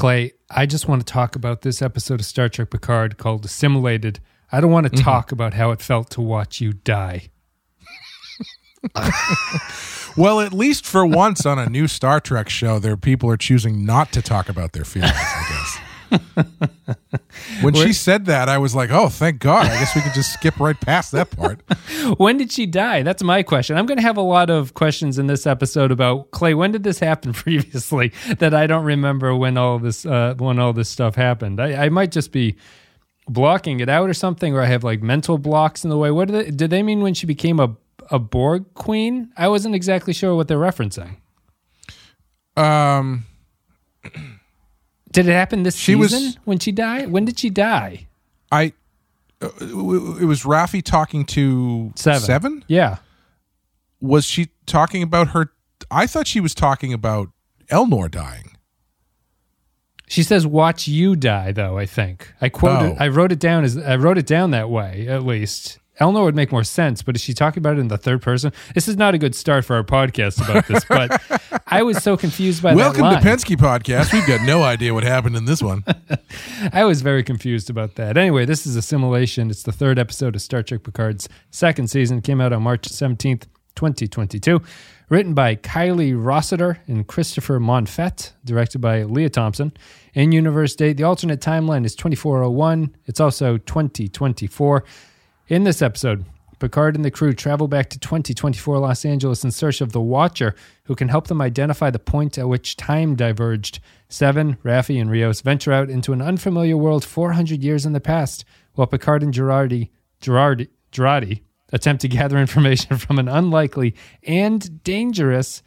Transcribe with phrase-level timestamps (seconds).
[0.00, 4.18] Clay, I just want to talk about this episode of Star Trek Picard called Assimilated.
[4.50, 5.04] I don't want to mm-hmm.
[5.04, 7.28] talk about how it felt to watch you die.
[10.16, 13.84] Well, at least for once on a new Star Trek show, there people are choosing
[13.84, 15.12] not to talk about their feelings.
[15.14, 15.78] I guess.
[17.62, 19.66] when she said that, I was like, "Oh, thank God!
[19.66, 21.60] I guess we could just skip right past that part."
[22.16, 23.02] When did she die?
[23.02, 23.76] That's my question.
[23.76, 26.54] I'm going to have a lot of questions in this episode about Clay.
[26.54, 30.72] When did this happen previously that I don't remember when all this uh, when all
[30.72, 31.60] this stuff happened?
[31.60, 32.56] I, I might just be
[33.28, 36.10] blocking it out or something, or I have like mental blocks in the way.
[36.10, 37.76] What did they, did they mean when she became a
[38.10, 39.30] a Borg queen?
[39.36, 41.16] I wasn't exactly sure what they're referencing.
[42.56, 43.24] Um,
[45.12, 47.10] Did it happen this She was- season when she died?
[47.10, 48.06] When did she die?
[48.52, 48.72] I
[49.42, 52.20] uh, it was Raffi talking to Seven.
[52.20, 52.64] Seven.
[52.68, 52.98] Yeah.
[54.00, 55.50] Was she talking about her?
[55.90, 57.30] I thought she was talking about
[57.70, 58.56] Elnor dying.
[60.08, 62.96] She says, "Watch you die." Though I think I quoted, Oh.
[62.98, 65.06] I wrote it down as I wrote it down that way.
[65.08, 67.02] At least Elnor would make more sense.
[67.02, 68.52] But is she talking about it in the third person?
[68.74, 70.84] This is not a good start for our podcast about this.
[70.84, 71.20] but
[71.66, 73.54] I was so confused by Welcome that Welcome to.
[73.54, 74.12] Pensky Podcast.
[74.12, 75.84] We've got no idea what happened in this one.
[76.72, 78.16] I was very confused about that.
[78.16, 79.50] Anyway, this is Assimilation.
[79.50, 82.22] It's the third episode of Star Trek Picard's second season.
[82.22, 84.60] Came out on March 17th, 2022.
[85.10, 88.32] Written by Kiley Rossetter and Christopher Monfette.
[88.44, 89.72] Directed by Lea Thompson.
[90.14, 92.94] In universe date, the alternate timeline is 2401.
[93.06, 94.84] It's also 2024.
[95.50, 96.26] In this episode,
[96.60, 100.54] Picard and the crew travel back to 2024 Los Angeles in search of the Watcher,
[100.84, 103.80] who can help them identify the point at which time diverged.
[104.08, 108.44] Seven, Raffi, and Rios venture out into an unfamiliar world 400 years in the past,
[108.74, 109.90] while Picard and Girardi,
[110.22, 115.64] Girardi, Girardi attempt to gather information from an unlikely and dangerous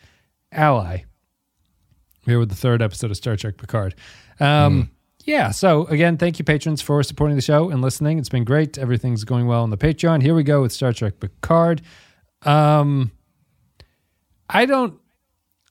[0.54, 1.04] ally.
[2.22, 3.96] Here with the third episode of Star Trek Picard.
[4.40, 4.92] Um,
[5.26, 8.20] Yeah, so again, thank you, patrons, for supporting the show and listening.
[8.20, 8.78] It's been great.
[8.78, 10.22] Everything's going well on the Patreon.
[10.22, 11.82] Here we go with Star Trek Picard.
[12.42, 13.12] Um,
[14.50, 15.00] I don't,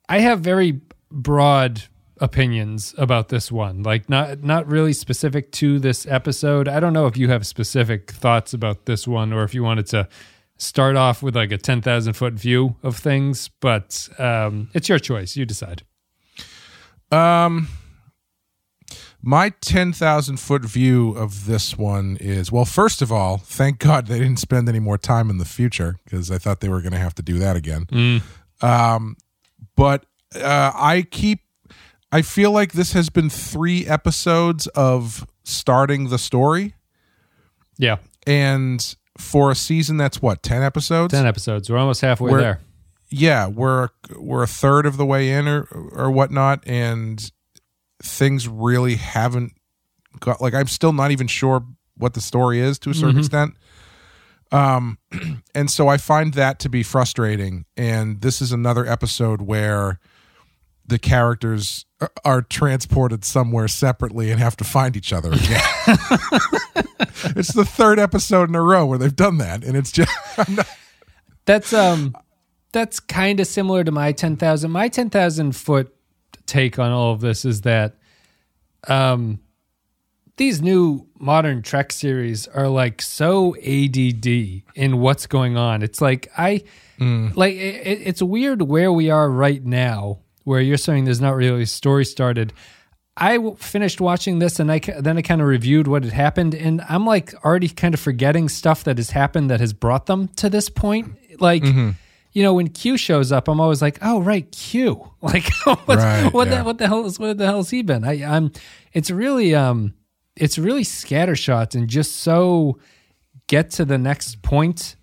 [0.08, 0.80] I have very
[1.10, 1.82] broad
[2.18, 7.06] opinions about this one like not not really specific to this episode i don't know
[7.06, 10.06] if you have specific thoughts about this one or if you wanted to
[10.56, 15.36] start off with like a 10,000 foot view of things but um it's your choice
[15.36, 15.82] you decide
[17.10, 17.66] Um,
[19.22, 24.18] my 10,000 foot view of this one is well, first of all, thank God they
[24.18, 26.98] didn't spend any more time in the future because I thought they were going to
[26.98, 28.22] have to do that again.
[28.60, 29.16] Um,
[29.76, 31.40] but uh, I keep,
[32.10, 36.74] I feel like this has been three episodes of starting the story.
[37.78, 41.12] yeah And for a season that's what, 10 episodes?
[41.12, 42.60] 10 episodes we're almost halfway We're- there
[43.14, 47.30] yeah, we're we're a third of the way in or or whatnot, and
[48.02, 49.52] things really haven't
[50.20, 51.64] got like I'm still not even sure
[51.96, 53.54] what the story is to a certain extent.
[54.50, 54.98] Um,
[55.54, 57.64] and so I find that to be frustrating.
[57.76, 59.98] And this is another episode where
[60.86, 65.62] the characters are- are transported somewhere separately and have to find each other again.
[67.36, 70.10] it's the third episode in a row where they've done that, and it's just
[70.48, 70.68] not,
[71.44, 72.14] That's um
[72.72, 74.70] that's kind of similar to my 10,000.
[74.70, 75.94] My 10,000 foot
[76.46, 77.96] take on all of this is that
[78.88, 79.40] um
[80.38, 84.26] these new modern Trek series are like so ADD
[84.74, 85.82] in what's going on.
[85.82, 86.62] It's like I
[87.34, 91.34] like it, it- it's weird where we are right now where you're saying there's not
[91.36, 92.52] really a story started.
[93.16, 96.54] I w- finished watching this and I then I kind of reviewed what had happened
[96.54, 100.28] and I'm like already kind of forgetting stuff that has happened that has brought them
[100.36, 101.16] to this point.
[101.40, 101.62] Like,
[102.32, 105.08] you know, when Q shows up, I'm always like, oh right, Q.
[105.22, 105.44] Like,
[105.86, 106.58] Right, what yeah.
[106.58, 108.02] the what the hell is what the hell's he been?
[108.04, 108.50] I, I'm.
[108.92, 109.94] It's really um,
[110.34, 112.78] it's really scattershot and just so
[113.46, 114.96] get to the next point,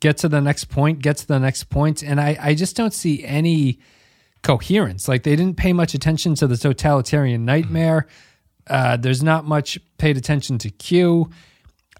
[0.00, 2.92] get to the next point, get to the next point, and I I just don't
[2.92, 3.78] see any
[4.42, 5.08] coherence.
[5.08, 8.06] Like they didn't pay much attention to the totalitarian nightmare.
[8.66, 11.30] Uh, there's not much paid attention to Q.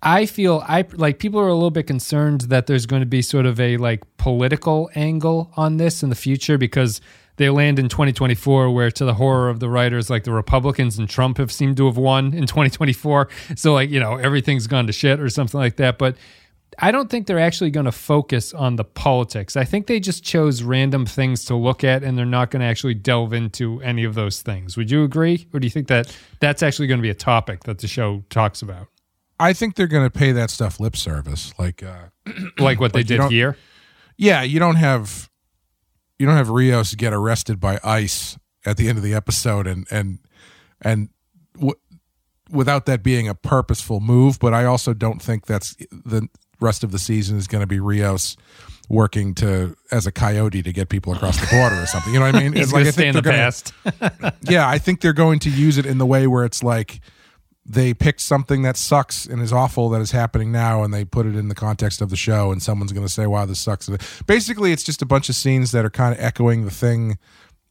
[0.03, 3.23] I feel I like people are a little bit concerned that there's going to be
[3.23, 7.01] sort of a like political angle on this in the future because
[7.37, 11.09] they land in 2024 where to the horror of the writers like the Republicans and
[11.09, 14.93] Trump have seemed to have won in 2024 so like you know everything's gone to
[14.93, 16.17] shit or something like that but
[16.79, 19.57] I don't think they're actually going to focus on the politics.
[19.57, 22.67] I think they just chose random things to look at and they're not going to
[22.67, 24.77] actually delve into any of those things.
[24.77, 25.49] Would you agree?
[25.53, 28.23] Or do you think that that's actually going to be a topic that the show
[28.31, 28.87] talks about?
[29.41, 31.53] I think they're going to pay that stuff lip service.
[31.59, 32.07] Like, uh,
[32.59, 33.57] Like what they did here?
[34.17, 35.31] yeah, you don't have
[36.19, 38.37] you don't have Rios get arrested by ICE
[38.67, 40.19] at the end of the episode and and
[40.83, 41.09] and
[41.55, 41.75] w-
[42.51, 44.39] without that being a purposeful move.
[44.41, 46.29] But I also don't think that's the
[46.61, 48.37] rest of the season is going to be Rios
[48.89, 52.13] working to as a coyote to get people across the border or something.
[52.13, 52.57] You know what I mean?
[52.57, 53.73] It's going I think the gonna- past.
[54.51, 57.01] yeah, I think they're going to use it in the way where it's like
[57.71, 61.27] they picked something that sucks and is awful that is happening now and they put
[61.27, 63.89] it in the context of the show and someone's going to say wow this sucks.
[64.27, 67.19] Basically it's just a bunch of scenes that are kind of echoing the thing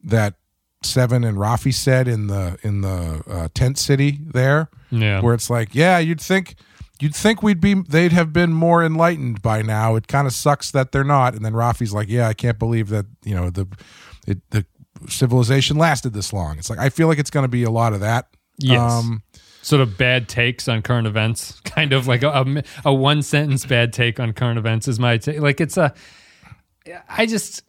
[0.04, 0.36] that
[0.84, 5.22] seven and raffi said in the in the uh, tent city there Yeah.
[5.22, 6.56] where it's like yeah you'd think
[7.00, 9.96] you'd think we'd be they'd have been more enlightened by now.
[9.96, 11.34] It kind of sucks that they're not.
[11.34, 13.68] And then raffi's like yeah i can't believe that you know the
[14.28, 14.64] it, the
[15.10, 16.58] civilization lasted this long.
[16.60, 18.28] It's like i feel like it's going to be a lot of that.
[18.60, 18.80] Yes.
[18.80, 19.24] um
[19.68, 23.66] sort of bad takes on current events, kind of like a, a, a one sentence
[23.66, 25.42] bad take on current events is my take.
[25.42, 25.94] Like it's a,
[27.10, 27.64] I just,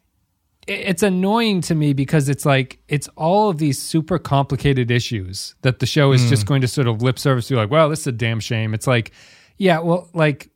[0.69, 5.81] it's annoying to me because it's like it's all of these super complicated issues that
[5.81, 6.49] the show is just hmm.
[6.49, 7.57] going to sort of lip service to.
[7.57, 8.75] Like, well, this is a damn shame.
[8.75, 9.11] It's like,
[9.57, 10.51] yeah, well, like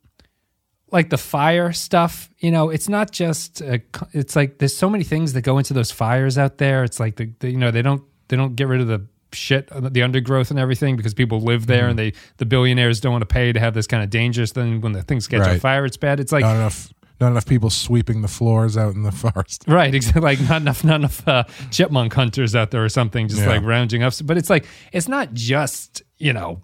[0.93, 3.81] like the fire stuff, you know, it's not just a,
[4.13, 6.85] it's like there's so many things that go into those fires out there.
[6.85, 9.71] It's like the, the you know they don't they don't get rid of the shit
[9.73, 12.15] uh, the undergrowth and everything because people live there and mm-hmm.
[12.17, 14.93] they the billionaires don't want to pay to have this kind of dangerous thing when
[14.93, 15.61] the things catch on Right.
[15.61, 19.03] fire it's bad it's like not enough not enough people sweeping the floors out in
[19.05, 20.23] the forest Right, exactly.
[20.23, 23.49] Like not enough, not enough uh, chipmunk hunters out there or something, just Yeah.
[23.49, 24.13] like rounding up.
[24.25, 26.63] But it's like it's not just you know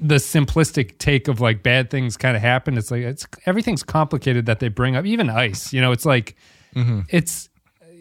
[0.00, 2.78] the simplistic take of like bad things kind of happen.
[2.78, 5.04] It's like it's everything's complicated that they bring up.
[5.04, 6.36] Even ice, you know, it's like
[6.74, 7.00] mm-hmm.
[7.08, 7.48] it's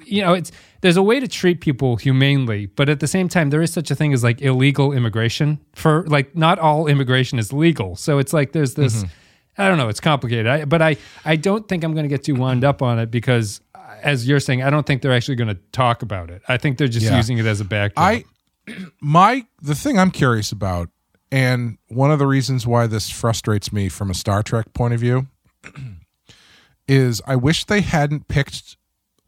[0.06, 3.50] you know it's there's a way to treat people humanely, but at the same time
[3.50, 5.60] there is such a thing as like illegal immigration.
[5.76, 8.98] For like not all immigration is legal, so it's like there's this.
[8.98, 9.08] Mm-hmm.
[9.58, 9.88] I don't know.
[9.88, 12.82] It's complicated, I, but I I don't think I'm going to get too wound up
[12.82, 13.62] on it because,
[14.04, 16.42] as you're saying, I don't think they're actually going to talk about it.
[16.50, 17.16] I think they're just Yeah.
[17.16, 18.06] using it as a backdrop.
[18.06, 18.26] I
[19.02, 20.90] my the thing I'm curious about,
[21.32, 25.00] and one of the reasons why this frustrates me from a Star Trek point of
[25.00, 25.28] view,
[26.88, 28.75] is I wish they hadn't picked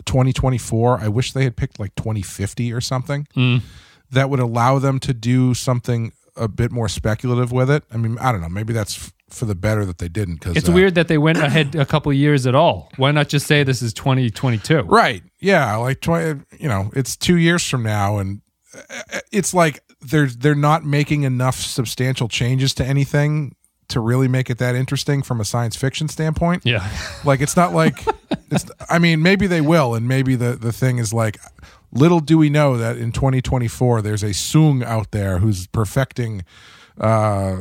[0.07, 0.99] 2024.
[0.99, 3.61] I wish they had picked like 2050 or something mm.
[4.09, 7.83] that would allow them to do something a bit more speculative with it.
[7.91, 8.49] I mean, I don't know.
[8.49, 10.35] Maybe that's f- for the better that they didn't.
[10.35, 12.89] Because it's uh, weird that they went ahead a couple years at all.
[12.97, 14.81] Why not just say this is 2022?
[14.81, 15.23] Right.
[15.39, 15.75] Yeah.
[15.75, 16.41] Like twenty.
[16.57, 18.41] You know, it's two years from now, and
[18.73, 18.81] uh,
[19.13, 23.55] uh it's like they're they're not making enough substantial changes to anything
[23.89, 26.65] to really make it that interesting from a science fiction standpoint.
[26.65, 26.89] Yeah.
[27.23, 28.05] Like it's not like
[28.51, 28.65] it's.
[28.89, 31.37] I mean, maybe they will, and maybe the the thing is like.
[31.93, 36.43] Little do we know that in 2024 there's a Soong out there who's perfecting
[36.99, 37.55] uh,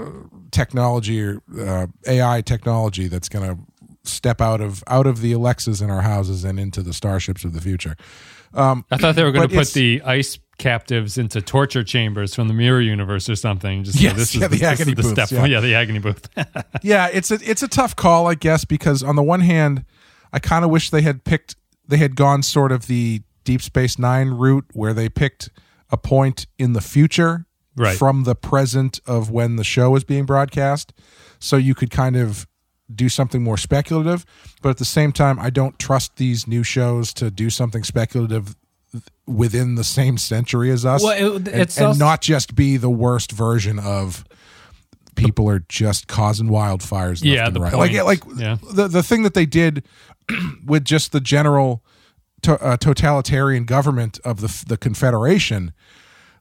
[0.51, 3.63] technology or uh, AI technology that's going to
[4.03, 7.53] step out of out of the Alexas in our houses and into the starships of
[7.53, 7.97] the future.
[8.55, 12.49] Um, I thought they were going to put the ice captives into torture chambers from
[12.49, 13.85] the Mirror Universe or something.
[13.85, 15.31] Just Yes, this is yeah, the this is agony the booths, step.
[15.31, 15.45] yeah.
[15.55, 16.29] yeah, the agony booth.
[16.83, 19.85] yeah, it's a it's a tough call, I guess, because on the one hand,
[20.33, 21.57] I kind of wish they had picked
[21.87, 25.51] they had gone sort of the Deep Space Nine route where they picked
[25.91, 27.47] a point in the future
[27.79, 27.95] Right.
[27.99, 30.95] from the present of when the show was being broadcast,
[31.39, 32.47] so you could kind of
[32.95, 34.25] do something more speculative.
[34.63, 38.57] But at the same time, I don't trust these new shows to do something speculative
[39.27, 42.77] within the same century as us, Well, it- and, it's and also- not just be
[42.77, 44.25] the worst version of
[45.17, 47.23] people are just causing wildfires.
[47.23, 47.73] Left Yeah, and the right.
[47.75, 48.57] like like Yeah.
[48.73, 49.83] the the thing that they did
[50.67, 51.83] with just the general
[52.43, 55.73] to, uh, totalitarian government of the the Confederation.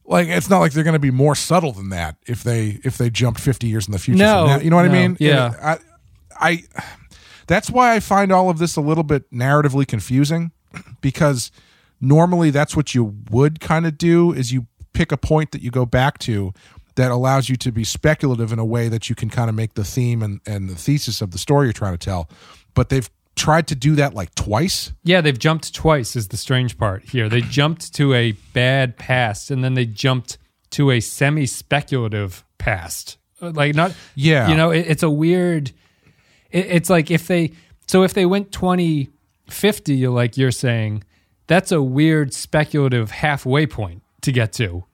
[0.07, 2.97] Like it's not like they're going to be more subtle than that if they if
[2.97, 4.19] they jumped fifty years in the future.
[4.19, 4.59] No, from now.
[4.59, 5.17] you know what no, I mean?
[5.19, 5.45] yeah.
[5.47, 5.77] And I,
[6.39, 6.63] I
[7.47, 10.51] that's why I find all of this a little bit narratively confusing
[11.01, 11.49] because
[12.01, 15.71] normally that's what you would kind of do is you pick a point that you
[15.71, 16.53] go back to
[16.95, 19.73] that allows you to be speculative in a way that you can kind of make
[19.73, 22.29] the theme and, and the thesis of the story you're trying to tell.
[22.73, 24.93] But they've tried to do that like twice.
[25.03, 27.27] Yeah, they've jumped twice is the strange part here.
[27.27, 30.37] They jumped to a bad past and then they jumped
[30.71, 33.17] to a semi speculative past.
[33.41, 34.47] Uh, Like not Yeah.
[34.47, 35.71] You know, it, it's a weird
[36.51, 37.51] it, it's like if they
[37.87, 41.03] so if they went 2050 like you're saying,
[41.47, 44.85] that's a weird speculative halfway point to get to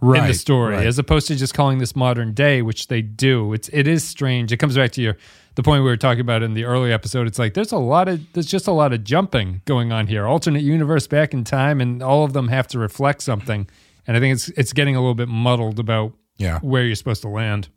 [0.00, 0.86] in the story right.
[0.86, 3.52] as opposed to just calling this modern day which they do.
[3.52, 4.52] It's it is strange.
[4.52, 5.16] It comes back to your
[5.56, 7.26] the point we were talking about in the early episode.
[7.26, 10.24] It's like there's a lot of there's just a lot of jumping going on here.
[10.26, 13.68] Alternate universe back in time and all of them have to reflect something.
[14.06, 16.60] And i think it's it's getting a little bit muddled about Yeah.
[16.60, 17.68] where you're supposed to land.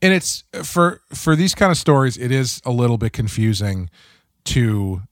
[0.00, 3.90] And it's for for these kind of stories it is a little bit confusing
[4.44, 5.02] to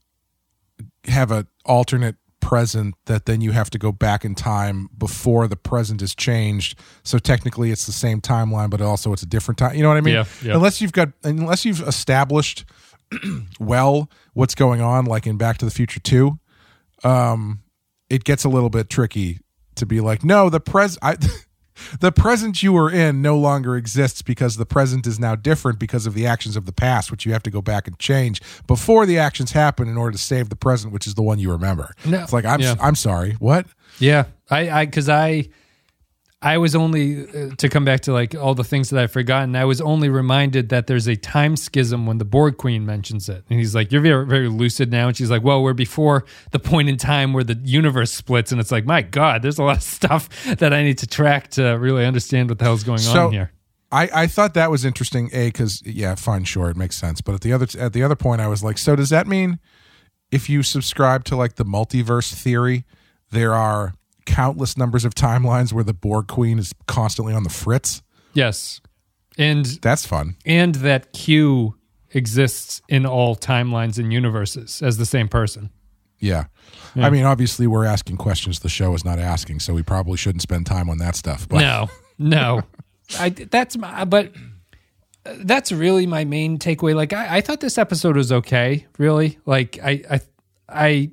[1.05, 5.57] have a alternate present that then you have to go back in time before the
[5.57, 6.79] present is changed.
[7.03, 9.75] So technically it's the same timeline, but also it's a different time.
[9.75, 10.15] You know what I mean?
[10.15, 10.55] Yeah, yeah.
[10.55, 12.67] Unless you've got unless you've established
[13.59, 16.39] well what's going on, like in Back to the Future Two,
[17.03, 17.63] um,
[18.11, 19.41] it gets a little bit tricky
[19.77, 21.17] to be like, no, the pres I
[22.01, 26.07] the present you were in no longer exists because the present is now different because
[26.07, 29.07] of the actions of the past, which you have to go back and change before
[29.07, 31.95] the actions happen in order to save the present, which is the one you remember.
[32.05, 32.23] No.
[32.23, 32.77] It's like I'm Yeah.
[32.81, 33.67] I'm sorry, what?
[33.99, 35.49] Yeah, I, I, because I,
[36.45, 39.57] I was only uh, to come back to like all the things that I've forgotten.
[39.57, 43.45] I was only reminded that there's a time schism when the Borg Queen mentions it,
[43.49, 46.59] and he's like, "You're very, very lucid now," and she's like, "Well, we're before the
[46.59, 49.79] point in time where the universe splits," and it's like, my God, there's a lot
[49.79, 53.27] of stuff that I need to track to really understand what the hell's going So-
[53.29, 53.51] on here.
[53.91, 55.31] I, I thought that was interesting.
[55.33, 57.21] A because yeah, fine, sure, it makes sense.
[57.21, 59.61] But at the other at the other point, I was like, so does that mean
[60.33, 62.85] if you subscribe to like the multiverse theory,
[63.31, 63.95] there are
[64.27, 68.03] countless numbers of timelines where the Borg Queen is constantly on the fritz?
[68.33, 68.81] Yes,
[69.39, 70.37] and That's fun.
[70.45, 71.77] and that Q
[72.13, 75.71] exists in all timelines and universes as the same person.
[76.21, 76.45] Yeah.
[76.97, 80.43] I mean, obviously, we're asking questions the show is not asking, so we probably shouldn't
[80.43, 81.49] spend time on that stuff.
[81.49, 82.63] But No, no.
[83.19, 84.33] I that's my but
[85.25, 86.95] that's really my main takeaway.
[86.95, 88.87] Like I, I thought this episode was okay.
[88.97, 90.21] Really, like I I
[90.69, 91.11] I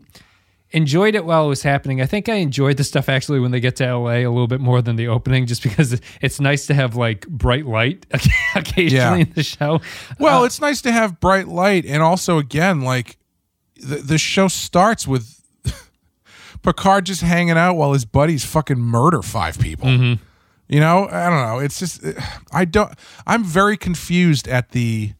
[0.71, 2.01] enjoyed it while it was happening.
[2.01, 4.61] I think I enjoyed the stuff actually when they get to LA a little bit
[4.61, 8.05] more than the opening, just because it's nice to have like bright light
[8.55, 9.15] occasionally Yeah.
[9.15, 9.81] in the show.
[10.19, 13.17] Well, it's nice to have bright light, and also again, like
[13.75, 15.41] the the show starts with
[16.63, 19.89] Picard just hanging out while his buddies fucking murder five people.
[19.89, 21.59] You know, I don't know.
[21.59, 22.01] It's just
[22.53, 22.93] I don't.
[23.27, 25.13] I'm very confused at the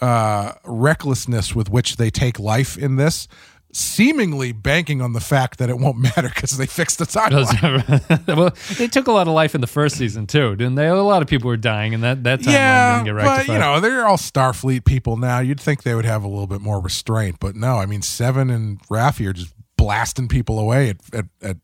[0.00, 3.28] uh, recklessness with which they take life in this.
[3.74, 8.26] Seemingly banking on the fact that it won't matter because they fixed the timeline.
[8.36, 10.88] well, they took a lot of life in the first season too, didn't they?
[10.88, 13.58] A lot of people were dying, and that that timeline yeah, didn't get but you
[13.58, 15.38] know they're all Starfleet people now.
[15.38, 17.76] You'd think they would have a little bit more restraint, but no.
[17.76, 21.56] I mean, Seven and Raffi are just blasting people away at at at,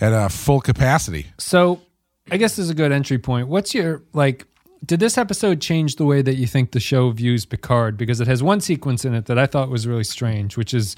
[0.00, 1.26] at uh, full capacity.
[1.38, 1.82] So,
[2.30, 3.48] I guess this is a good entry point.
[3.48, 4.46] What's your like?
[4.84, 7.96] Did this episode change the way that you think the show views Picard?
[7.96, 10.96] Because it has one sequence in it that I thought was really strange, which is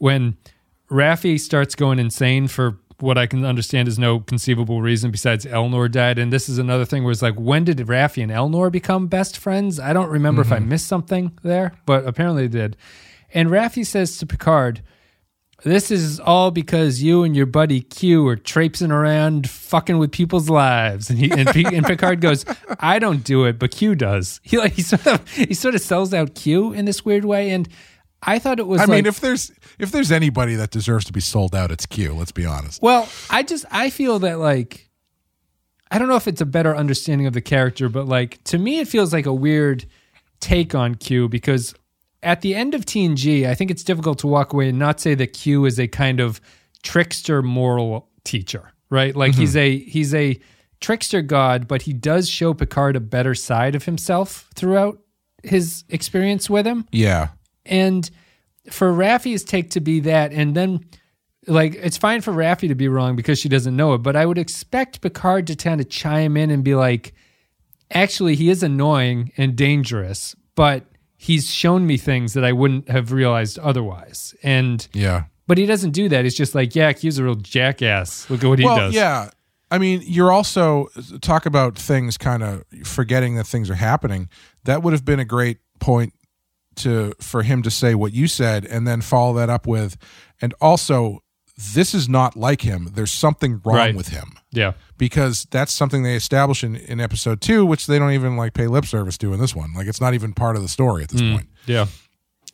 [0.00, 0.36] when
[0.90, 5.90] Raffi starts going insane for what I can understand is no conceivable reason besides Elnor
[5.90, 6.18] died.
[6.18, 9.38] And this is another thing where it's like, when did Raffi and Elnor become best
[9.38, 9.80] friends?
[9.80, 10.70] I don't remember if I mm-hmm.
[10.70, 12.76] missed something there, but apparently they did.
[13.32, 14.82] And Raffi says to Picard,
[15.62, 20.48] this is all because you and your buddy Q are traipsing around fucking with people's
[20.48, 21.10] lives.
[21.10, 22.44] And he and, P, and Picard goes,
[22.78, 24.40] I don't do it, but Q does.
[24.50, 27.50] He like he sort of he sort of sells out Q in this weird way.
[27.50, 27.68] And
[28.22, 31.12] I thought it was I like mean, if there's if there's anybody that deserves to
[31.12, 32.14] be sold out, it's Q.
[32.14, 32.82] Let's be honest.
[32.82, 34.90] Well, I just I feel that like
[35.90, 38.80] I don't know if it's a better understanding of the character, but like to me
[38.80, 39.86] it feels like a weird
[40.40, 41.74] take on Q because
[42.22, 45.14] at the end of TNG, I think it's difficult to walk away and not say
[45.14, 46.40] that Q is a kind of
[46.82, 49.14] trickster moral teacher, right?
[49.16, 49.58] Like he's mm-hmm.
[49.58, 50.38] a he's a
[50.80, 54.98] trickster god, but he does show Picard a better side of himself throughout
[55.42, 56.86] his experience with him.
[56.92, 57.28] Yeah,
[57.64, 58.10] And
[58.70, 60.84] for Raffi's take to be that, and then
[61.46, 64.26] like it's fine for Raffi to be wrong because she doesn't know it, but I
[64.26, 67.14] would expect Picard to kind of chime in and be like,
[67.90, 70.84] actually, he is annoying and dangerous, but
[71.16, 74.34] he's shown me things that I wouldn't have realized otherwise.
[74.42, 75.24] And yeah.
[75.46, 76.24] but he doesn't do that.
[76.24, 78.28] He's just like, yeah, he's a real jackass.
[78.30, 78.94] Look at what he well, does.
[78.94, 79.30] yeah.
[79.70, 80.88] I mean, you're also
[81.20, 84.28] talk about things kind of forgetting that things are happening.
[84.64, 86.12] That would have been a great point
[86.76, 89.96] to for him to say what you said and then follow that up with
[90.40, 91.18] and also
[91.74, 92.88] this is not like him.
[92.94, 93.94] There's something wrong Right.
[93.94, 94.72] with him Yeah.
[94.96, 98.66] because that's something they establish in, in episode 2 which they don't even like pay
[98.66, 99.74] lip service to in this one.
[99.74, 101.48] Like it's not even part of the story at this point.
[101.66, 101.86] Yeah.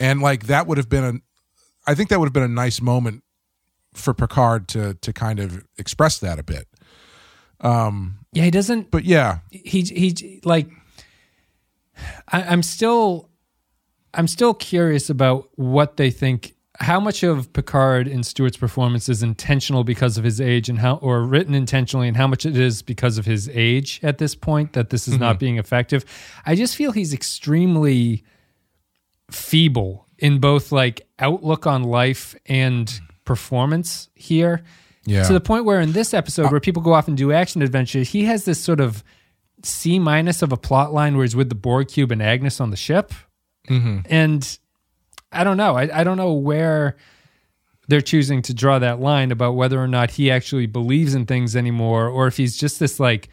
[0.00, 1.12] And like that would have been a
[1.88, 3.22] I think that would have been a nice moment
[3.94, 6.66] for Picard to to kind of express that a bit.
[7.60, 10.68] Um yeah, he doesn't But yeah, he he like
[12.28, 13.30] I, I'm still
[14.16, 19.22] I'm still curious about what they think how much of Picard and Stewart's performance is
[19.22, 22.82] intentional because of his age and how or written intentionally and how much it is
[22.82, 25.38] because of his age at this point that this is not mm-hmm.
[25.38, 26.04] being effective.
[26.44, 28.24] I just feel he's extremely
[29.30, 34.62] feeble in both like outlook on life and performance here
[35.04, 35.24] yeah.
[35.24, 37.60] to the point where in this episode uh, where people go off and do action
[37.60, 39.02] adventures he has this sort of
[39.64, 42.70] c minus of a plot line where he's with the borg cube and agnes on
[42.70, 43.12] the ship
[43.68, 43.98] Mm-hmm.
[44.08, 44.58] and
[45.32, 46.96] i don't know I, I don't know where
[47.88, 51.54] they're choosing to draw that line about whether or not he actually believes in things
[51.54, 53.28] anymore, or if he's just this like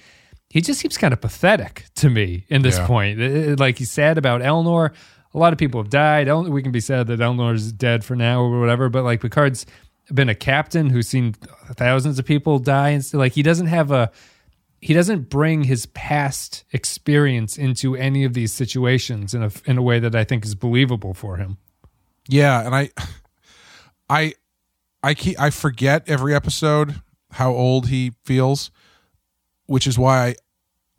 [0.50, 2.86] he just seems kind of pathetic to me in this Yeah.
[2.86, 3.20] point.
[3.20, 4.92] It- it- like he's sad about Elnor.
[5.34, 6.28] A lot of people have died.
[6.28, 9.66] El- We can be sad that Elnor's dead for now or whatever, but like Picard's
[10.14, 11.34] been a captain who's seen
[11.74, 14.12] thousands of people die, and so, like he doesn't have a
[14.84, 19.82] he doesn't bring his past experience into any of these situations in a in a
[19.82, 21.58] way that I think is believable for him.
[22.28, 22.90] Yeah, and I,
[24.10, 24.34] I,
[25.02, 28.72] I keep I forget every episode how old he feels,
[29.68, 30.36] which is why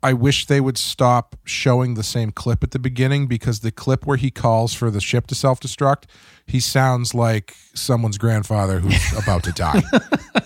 [0.01, 3.71] I, I wish they would stop showing the same clip at the beginning because the
[3.71, 6.05] clip where he calls for the ship to self destruct,
[6.47, 9.83] he sounds like someone's grandfather who's about to die.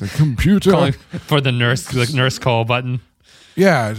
[0.00, 3.00] He's like computer, Calling for the nurse the nurse call button.
[3.54, 3.94] yeah,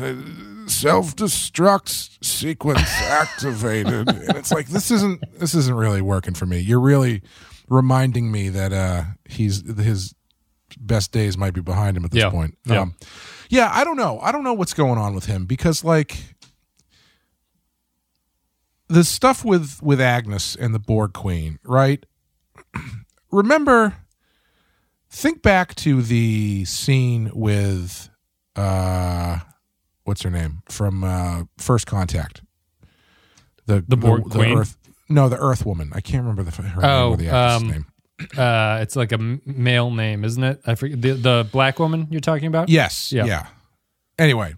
[0.67, 6.59] self destruct sequence activated, and it's like this isn't this isn't really working for me.
[6.59, 7.21] You're really
[7.69, 10.13] reminding me that uh he's his
[10.79, 12.29] best days might be behind him at this Yeah.
[12.29, 12.57] point.
[12.65, 12.81] Yeah.
[12.81, 12.95] Um,
[13.49, 14.19] yeah, I don't know.
[14.21, 16.17] I don't know what's going on with him because like
[18.87, 22.05] the stuff with with Agnes and the Borg Queen, right?
[23.31, 23.95] Remember
[25.11, 28.09] think back to the scene with
[28.55, 29.39] uh
[30.03, 32.41] what's her name from uh First Contact.
[33.65, 34.57] The The Borg Queen?
[34.57, 34.77] Earth,
[35.09, 35.91] no, the Earth Woman.
[35.93, 37.85] I can't remember the her name Oh, or the actress' um, name.
[38.37, 40.61] Uh, it's like a male name, isn't it?
[40.65, 42.69] I forget the the black woman you're talking about.
[42.69, 43.11] Yes.
[43.11, 43.25] Yeah.
[43.25, 43.47] Yeah.
[44.19, 44.55] Anyway,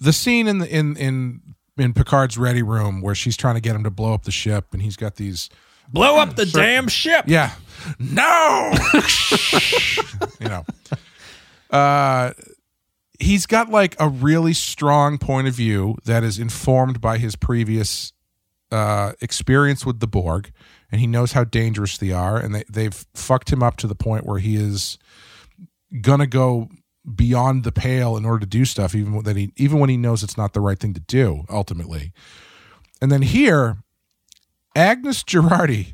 [0.00, 1.40] the scene in the in in
[1.76, 4.66] in Picard's ready room where she's trying to get him to blow up the ship,
[4.72, 5.48] and he's got these.
[5.92, 7.26] Blow up the damn ship.
[7.28, 7.52] Yeah.
[7.98, 8.72] No.
[10.40, 10.64] you know.
[11.70, 12.32] Uh,
[13.18, 18.12] he's got like a really strong point of view that is informed by his previous
[18.70, 20.50] uh, experience with the Borg,
[20.90, 23.94] and he knows how dangerous they are, and they they've fucked him up to the
[23.94, 24.98] point where he is
[26.00, 26.68] gonna go
[27.14, 30.22] beyond the pale in order to do stuff, even that he even when he knows
[30.22, 32.12] it's not the right thing to do ultimately.
[33.00, 33.78] And then here,
[34.74, 35.93] Agnes Girardi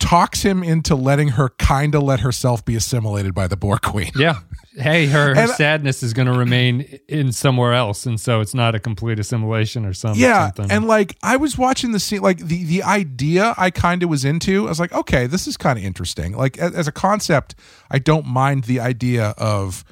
[0.00, 4.10] talks him into letting her kind of let herself be assimilated by the Borg Queen.
[4.16, 4.40] Yeah.
[4.74, 8.74] Hey, her, her sadness is going to remain in somewhere else, and so it's not
[8.74, 10.70] a complete assimilation or some, yeah something.
[10.70, 14.24] and like i was watching the scene like the the idea i kind of was
[14.24, 17.54] into i was like okay this is kind of interesting like as, as a concept
[17.90, 19.84] i don't mind the idea of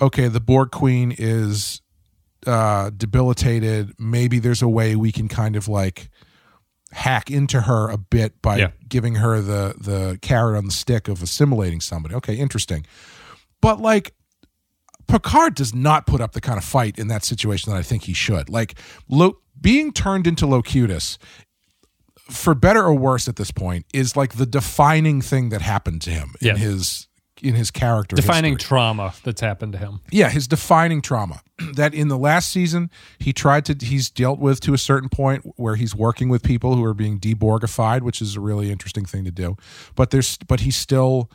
[0.00, 1.80] okay the borg queen is
[2.46, 6.10] uh debilitated maybe there's a way we can kind of like
[6.94, 8.70] hack into her a bit by Yeah.
[8.88, 12.86] giving her the the carrot on the stick of assimilating somebody okay interesting
[13.60, 14.14] but like
[15.06, 18.04] Picard does not put up the kind of fight in that situation that I think
[18.04, 18.48] he should.
[18.48, 18.74] Like
[19.06, 21.18] Lo- being turned into Locutus,
[22.30, 26.10] for better or worse at this point, is like the defining thing that happened to
[26.10, 26.52] him Yeah.
[26.52, 27.06] in his
[27.44, 28.16] in his character.
[28.16, 28.68] defining history.
[28.68, 30.00] trauma that's happened to him.
[30.10, 31.40] yeah, his defining trauma
[31.74, 35.44] that in the last season he tried to he's dealt with to a certain point
[35.56, 39.24] where he's working with people who are being deborgified, which is a really interesting thing
[39.24, 39.56] to do.
[39.94, 41.30] But there's but he still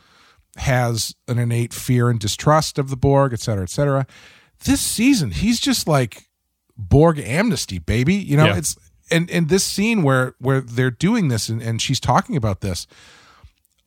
[0.56, 4.06] has an innate fear and distrust of the Borg, et cetera, et cetera.
[4.64, 6.28] This season, he's just like
[6.76, 8.14] Borg amnesty, baby.
[8.14, 8.56] You know, Yeah.
[8.58, 8.76] it's
[9.10, 12.86] and and this scene where where they're doing this and, and she's talking about this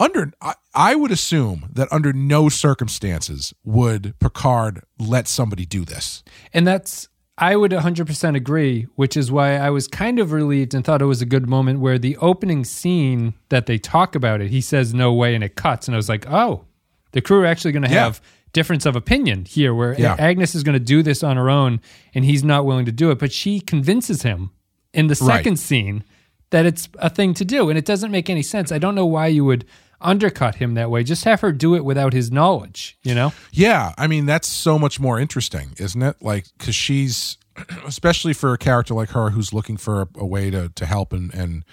[0.04, 6.24] under I, I would assume that under no circumstances would Picard let somebody do this.
[6.54, 10.84] And that's, I would 100% agree, which is why I was kind of relieved and
[10.86, 14.50] thought it was a good moment where the opening scene that they talk about it,
[14.52, 15.88] he says, no way, and it cuts.
[15.88, 16.66] And I was like, oh,
[17.12, 18.04] the crew are actually going to Yeah.
[18.06, 20.16] have difference of opinion here where Yeah.
[20.20, 21.82] Agnes is going to do this on her own
[22.13, 23.18] and he's not willing to do it.
[23.20, 24.52] But she convinces him
[24.94, 25.38] in the Right.
[25.38, 26.04] second scene
[26.52, 27.70] that it's a thing to do.
[27.70, 28.72] And it doesn't make any sense.
[28.72, 29.66] I don't know why you would
[30.04, 31.04] undercut him that way.
[31.04, 33.34] Just have her do it without his knowledge, you know?
[33.52, 36.18] Yeah, I mean that's so much more interesting, isn't it?
[36.22, 37.38] Like because she's,
[37.86, 41.13] especially for a character like her who's looking for a, a way to to help
[41.13, 41.66] and and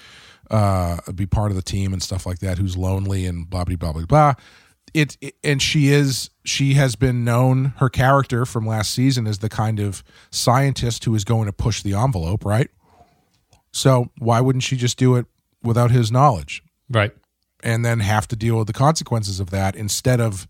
[0.50, 3.76] uh, be part of the team and stuff like that, who's lonely and blah blah
[3.76, 4.34] blah blah blah.
[4.92, 9.38] It, it and she is she has been known her character from last season as
[9.38, 12.68] the kind of scientist who is going to push the envelope, right?
[13.72, 15.26] So why wouldn't she just do it
[15.62, 16.62] without his knowledge?
[16.88, 17.12] Right.
[17.62, 20.48] And then have to deal with the consequences of that instead of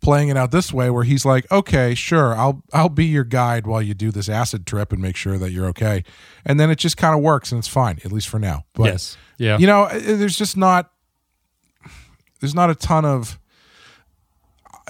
[0.00, 3.66] playing it out this way where he's like okay sure i'll i'll be your guide
[3.66, 6.02] while you do this acid trip and make sure that you're okay
[6.44, 8.84] and then it just kind of works and it's fine at least for now but
[8.84, 9.16] yes.
[9.38, 9.58] Yeah.
[9.58, 10.90] you know uh, there's just not
[12.40, 13.38] there's not a ton of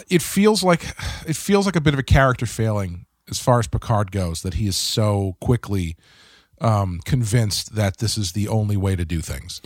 [0.09, 0.85] it feels like
[1.27, 4.55] it feels like a bit of a character failing as far as picard goes that
[4.55, 5.97] he is so quickly
[6.61, 9.61] um convinced that this is the only way to do things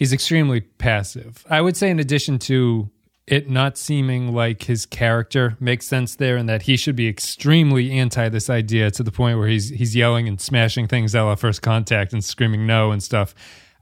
[0.00, 1.44] he's extremely passive.
[1.48, 2.90] I would say, in addition to
[3.26, 7.92] it not seeming like his character makes sense there, and that he should be extremely
[7.92, 11.38] anti this idea to the point where he's he's yelling and smashing things out of
[11.38, 13.34] first contact and screaming no and stuff.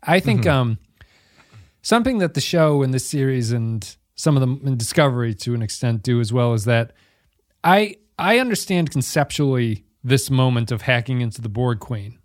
[0.02, 0.78] I think um,
[1.82, 5.62] something that the show and this series and some of them in Discovery to an
[5.62, 6.92] extent do as well is that
[7.62, 12.17] I I understand conceptually this moment of hacking into the Borg Queen.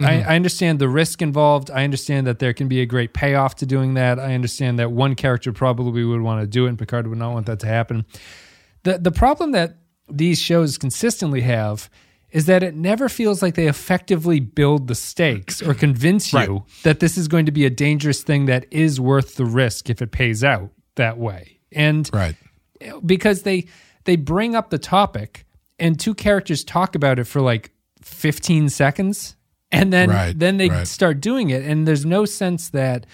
[0.00, 0.30] I, mm-hmm.
[0.30, 1.70] I understand the risk involved.
[1.70, 4.20] I understand that there can be a great payoff to doing that.
[4.20, 7.32] I understand that one character probably would want to do it, and Picard would not
[7.32, 8.06] want that to happen.
[8.84, 11.90] The the problem that these shows consistently have
[12.30, 16.62] is that it never feels like they effectively build the stakes or convince you Right.
[16.82, 20.02] that this is going to be a dangerous thing that is worth the risk if
[20.02, 21.58] it pays out that way.
[21.72, 22.36] And Right.
[23.04, 23.66] because they
[24.04, 25.44] they bring up the topic
[25.78, 29.36] and two characters talk about it for like 15 seconds
[29.70, 30.86] and then Right, then they right.
[30.86, 33.06] start doing it and there's no sense that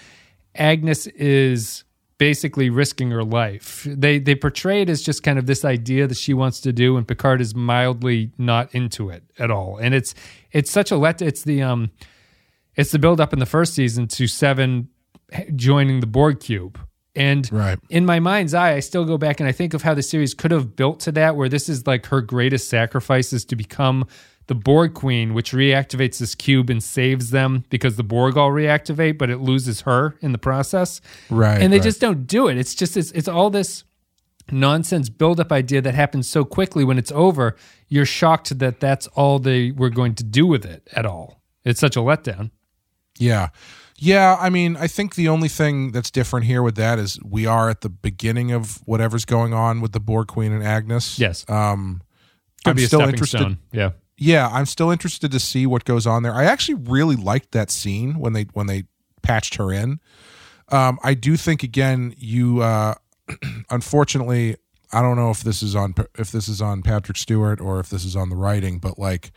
[0.55, 1.83] Agnes is
[2.17, 3.85] basically risking her life.
[3.89, 6.95] They they portray it as just kind of this idea that she wants to do
[6.95, 9.77] and Picard is mildly not into it at all.
[9.77, 10.15] And it's
[10.51, 11.91] it's such a let it's the um
[12.75, 14.87] it's the build up in the first season to 7
[15.55, 16.79] joining the Borg cube.
[17.17, 17.79] And Right.
[17.89, 20.33] in my mind's eye, I still go back and I think of how the series
[20.33, 24.05] could have built to that, where this is like her greatest sacrifice is to become
[24.47, 29.17] the Borg Queen, which reactivates this cube and saves them because the Borg all reactivate,
[29.17, 31.01] but it loses her in the process.
[31.29, 31.83] Right, And they right.
[31.83, 32.57] just don't do it.
[32.57, 33.83] It's just, it's, it's all this
[34.51, 37.55] nonsense build-up idea that happens so quickly when it's over.
[37.87, 41.41] You're shocked that that's all they were going to do with it at all.
[41.63, 42.51] It's such a letdown.
[43.17, 43.49] Yeah.
[43.97, 47.45] Yeah, I mean, I think the only thing that's different here with that is we
[47.45, 51.17] are at the beginning of whatever's going on with the Borg Queen and Agnes.
[51.17, 51.45] Yes.
[51.49, 52.01] Um
[52.65, 53.37] Could I'm be a still interested.
[53.39, 53.57] stone.
[53.71, 53.91] Yeah.
[54.17, 56.33] Yeah, I'm still interested to see what goes on there.
[56.33, 58.83] I actually really liked that scene when they when they
[59.21, 59.99] patched her in.
[60.69, 62.95] Um, I do think again, you uh,
[63.69, 64.55] unfortunately,
[64.93, 67.89] I don't know if this is on if this is on Patrick Stewart or if
[67.89, 69.31] this is on the writing, but like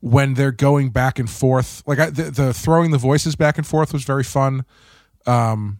[0.00, 3.66] when they're going back and forth, like I, the, the throwing the voices back and
[3.66, 4.64] forth was very fun.
[5.26, 5.78] Um,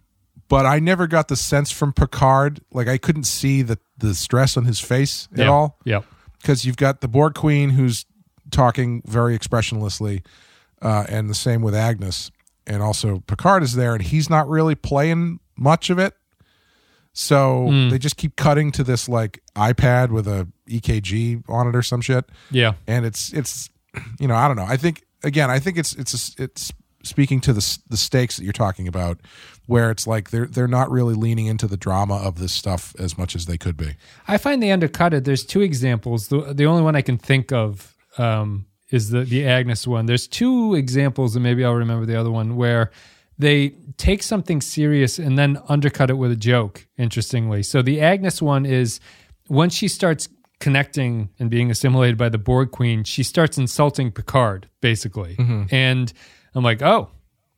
[0.49, 4.57] but I never got the sense from Picard, like I couldn't see the the stress
[4.57, 5.49] on his face at yeah.
[5.49, 6.05] all Yep.
[6.43, 8.05] Because you've got the Borg Queen who's
[8.51, 10.23] talking very expressionlessly,
[10.83, 12.31] uh, and the same with Agnes,
[12.67, 16.15] and also Picard is there, and he's not really playing much of it.
[17.15, 17.89] So Hmm.
[17.91, 22.01] they just keep cutting to this like iPad with a EKG on it or some
[22.01, 22.73] shit, Yeah.
[22.87, 23.69] and it's it's
[24.19, 24.65] you know I don't know.
[24.67, 28.53] I think again I think it's it's it's speaking to the the stakes that you're
[28.55, 29.21] talking about,
[29.67, 33.17] where it's like they're they're not really leaning into the drama of this stuff as
[33.17, 33.97] much as they could be.
[34.27, 35.25] I find they undercut it.
[35.25, 36.29] There's two examples.
[36.29, 40.07] The, the only one I can think of um, is the the Agnes one.
[40.07, 42.91] There's two examples, and maybe I'll remember the other one where
[43.39, 46.87] they take something serious and then undercut it with a joke.
[46.99, 49.01] Interestingly, so the Agnes one is
[49.49, 50.29] once she starts
[50.61, 55.37] connecting and being assimilated by the Borg Queen, she starts insulting Picard basically,
[55.71, 56.13] and
[56.55, 57.11] I'm like, oh,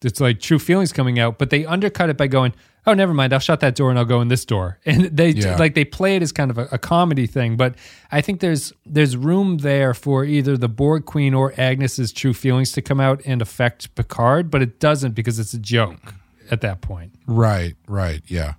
[0.05, 2.53] it's like true feelings coming out, but they undercut it by going,
[2.87, 3.33] "Oh, never mind.
[3.33, 5.57] I'll shut that door and I'll go in this door." And they Yeah.
[5.57, 7.75] like they play it as kind of a, a comedy thing, but
[8.13, 12.73] I think there's there's room there for either the Borg Queen or Agnes's true feelings
[12.73, 16.15] to come out and affect Picard, but it doesn't because it's a joke
[16.51, 17.13] at that point.
[17.27, 18.55] Right, right, yeah,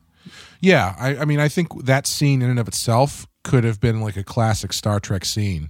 [0.59, 0.95] yeah.
[0.99, 4.17] I, I mean, I think that scene in and of itself could have been like
[4.17, 5.69] a classic Star Trek scene,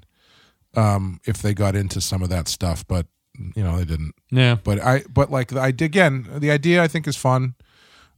[0.76, 3.08] um, if they got into some of that stuff, but
[3.56, 4.14] you know they didn't.
[4.32, 4.56] Yeah.
[4.64, 7.56] But I, but like the idea again, the idea I think is fun.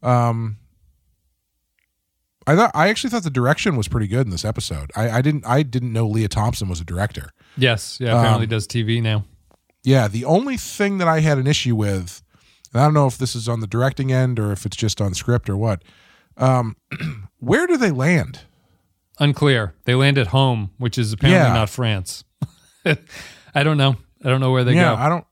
[0.03, 0.57] Um,
[2.45, 4.91] I thought I actually thought the direction was pretty good in this episode.
[4.95, 7.31] I, I didn't I didn't know Lea Thompson was a director.
[7.57, 7.97] Yes.
[7.99, 8.17] Yeah.
[8.17, 9.25] Apparently Um, does TV now.
[9.83, 12.21] Yeah, the only thing that I had an issue with,
[12.73, 14.99] and I don't know if this is on the directing end or if it's just
[14.99, 15.81] on script or what.
[16.35, 16.75] Um,
[17.39, 18.41] where do they land?
[19.19, 19.73] Unclear.
[19.85, 21.53] They land at home, which is apparently Yeah.
[21.53, 22.23] not France.
[22.85, 23.95] I don't know.
[24.23, 25.01] I don't know where they yeah, go.
[25.01, 25.25] I don't,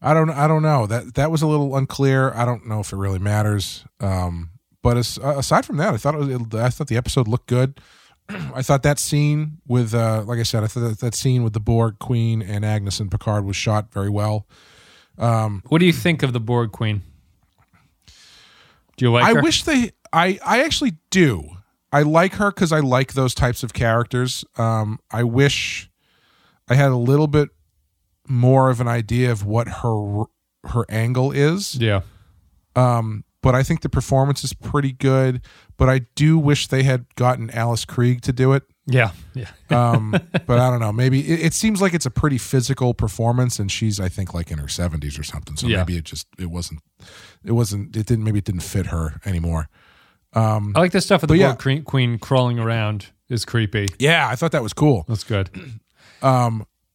[0.00, 0.86] I don't, I don't know.
[0.86, 2.32] That that was a little unclear.
[2.34, 3.84] I don't know if it really matters.
[4.00, 4.50] Um,
[4.82, 7.80] but as, aside from that, I thought it was, I thought the episode looked good.
[8.28, 11.52] I thought that scene with, uh, like I said, I thought that, that scene with
[11.52, 14.46] the Borg Queen and Agnes and Picard was shot very well.
[15.18, 17.02] Um, What do you think of the Borg Queen?
[18.96, 19.42] Do you like I her?
[19.42, 19.90] wish they.
[20.12, 21.48] I I actually do.
[21.92, 24.44] I like her because I like those types of characters.
[24.56, 25.90] Um, I wish
[26.68, 27.48] I had a little bit
[28.28, 30.24] more of an idea of what her
[30.64, 31.74] her angle is.
[31.74, 32.00] yeah.
[32.76, 35.42] Um, but I think the performance is pretty good.
[35.76, 39.50] But I do wish they had gotten Alice Krige to do it Yeah, yeah.
[39.70, 40.12] Um,
[40.46, 40.92] but I don't know.
[40.92, 44.50] Maybe it, it seems like it's a pretty physical performance, and she's I think like
[44.50, 45.56] in her seventies or something.
[45.56, 45.78] So Yeah.
[45.78, 46.80] maybe it just it wasn't
[47.44, 49.68] it wasn't it didn't maybe it didn't fit her anymore.
[50.32, 51.54] Um, I like this stuff with But the yeah.
[51.54, 53.86] Queen, queen crawling around is creepy.
[53.98, 55.04] Yeah, I thought that was cool.
[55.08, 55.50] That's good.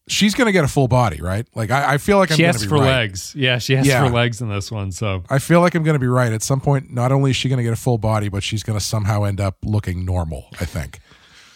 [0.09, 1.47] She's gonna get a full body, right?
[1.55, 2.85] Like I, I feel like I'm she gonna asks be for right.
[2.85, 3.33] legs.
[3.35, 4.05] Yeah, she asks Yeah.
[4.07, 4.91] for legs in this one.
[4.91, 6.33] So I feel like I'm going to be right.
[6.33, 8.63] At some point, not only is she going to get a full body, but she's
[8.63, 10.99] going to somehow end up looking normal, I think.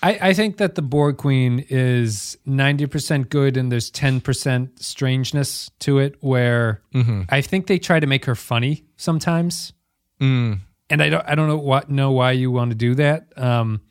[0.03, 5.99] I, I think that the Borg Queen is 90% good and there's 10% strangeness to
[5.99, 6.81] it, where
[7.29, 9.71] I think they try to make her funny sometimes.
[10.19, 13.27] And I don't, I don't know what, know why you want to do that.
[13.37, 13.81] Um,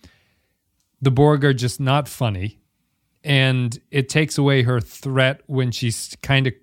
[1.01, 2.59] the Borg are just not funny.
[3.25, 6.55] And it takes away her threat when she's kind of,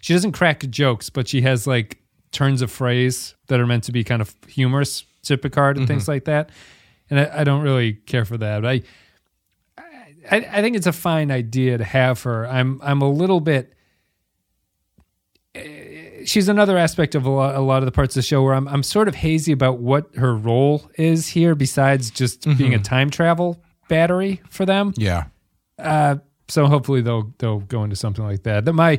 [0.00, 1.98] she doesn't crack jokes, but she has like
[2.32, 6.06] turns of phrase that are meant to be kind of humorous to Picard and things
[6.06, 6.50] like that.
[7.10, 8.64] And I, I don't really care for that.
[8.64, 8.82] I,
[10.30, 12.46] I, I think it's a fine idea to have her.
[12.46, 13.72] I'm I'm a little bit.
[15.54, 18.42] eh, She's another aspect of a lot, a lot of the parts of the show
[18.42, 22.74] where I'm I'm sort of hazy about what her role is here, besides just being
[22.74, 24.92] a time travel battery for them.
[24.96, 25.26] Yeah.
[25.78, 26.16] Uh,
[26.48, 28.64] so hopefully they'll they'll go into something like that.
[28.64, 28.94] That my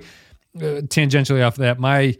[0.57, 2.15] uh, tangentially off that my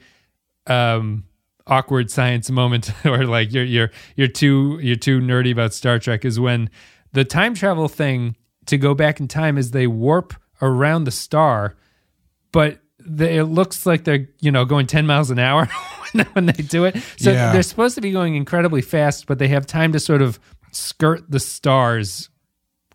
[0.68, 1.24] um
[1.66, 6.26] awkward science moment or like you're you're you're too you're too nerdy about Star Trek
[6.26, 6.70] is when
[7.14, 8.36] the time travel thing
[8.68, 11.76] to go back in time is they warp around the star,
[12.52, 15.70] but they, it looks like they're you know going 10 miles an hour
[16.14, 16.98] when, when they do it.
[17.18, 17.52] So Yeah.
[17.54, 20.40] they're supposed to be going incredibly fast, but they have time to sort of
[20.72, 22.30] skirt the stars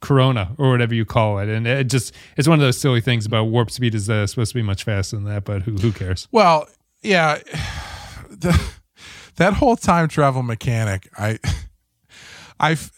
[0.02, 3.24] corona or whatever you call it and it just it's one of those silly things
[3.24, 6.28] about warp speed is supposed to be much faster than that but who who cares
[6.30, 6.68] Well,
[7.02, 7.38] yeah.
[8.30, 8.58] The,
[9.36, 11.38] that whole time travel mechanic, I,
[12.60, 12.90] I've,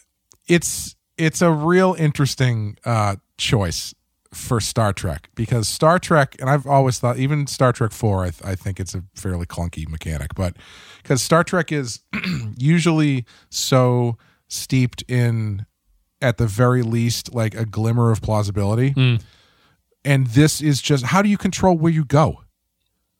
[0.47, 3.93] it's it's a real interesting uh, choice
[4.33, 8.31] for Star Trek because Star Trek, and I've always thought, even Star Trek Four, I,
[8.43, 10.55] I think it's a fairly clunky mechanic, but
[11.03, 11.99] because Star Trek is
[12.57, 15.65] usually so steeped in,
[16.25, 18.93] at the very least, like a glimmer of plausibility.
[20.03, 22.41] And this is just how do you control where you go?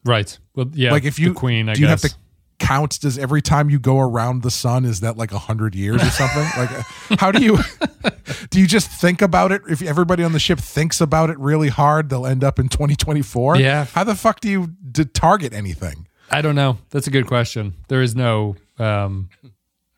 [0.03, 0.37] right.
[0.55, 2.03] Well yeah like if you queen I do you guess.
[2.03, 2.17] have to
[2.59, 6.01] count does every time you go around the sun is that like a hundred years
[6.01, 6.43] or something?
[6.57, 6.83] Like uh,
[7.19, 7.57] how do you
[8.51, 9.61] do you just think about it?
[9.67, 13.57] If everybody on the ship thinks about it really hard they'll end up in 2024
[13.57, 13.85] Yeah.
[13.85, 14.69] how the fuck do you
[15.13, 16.07] target anything?
[16.29, 16.77] I don't know.
[16.91, 17.73] That's a good question.
[17.87, 19.29] There is no um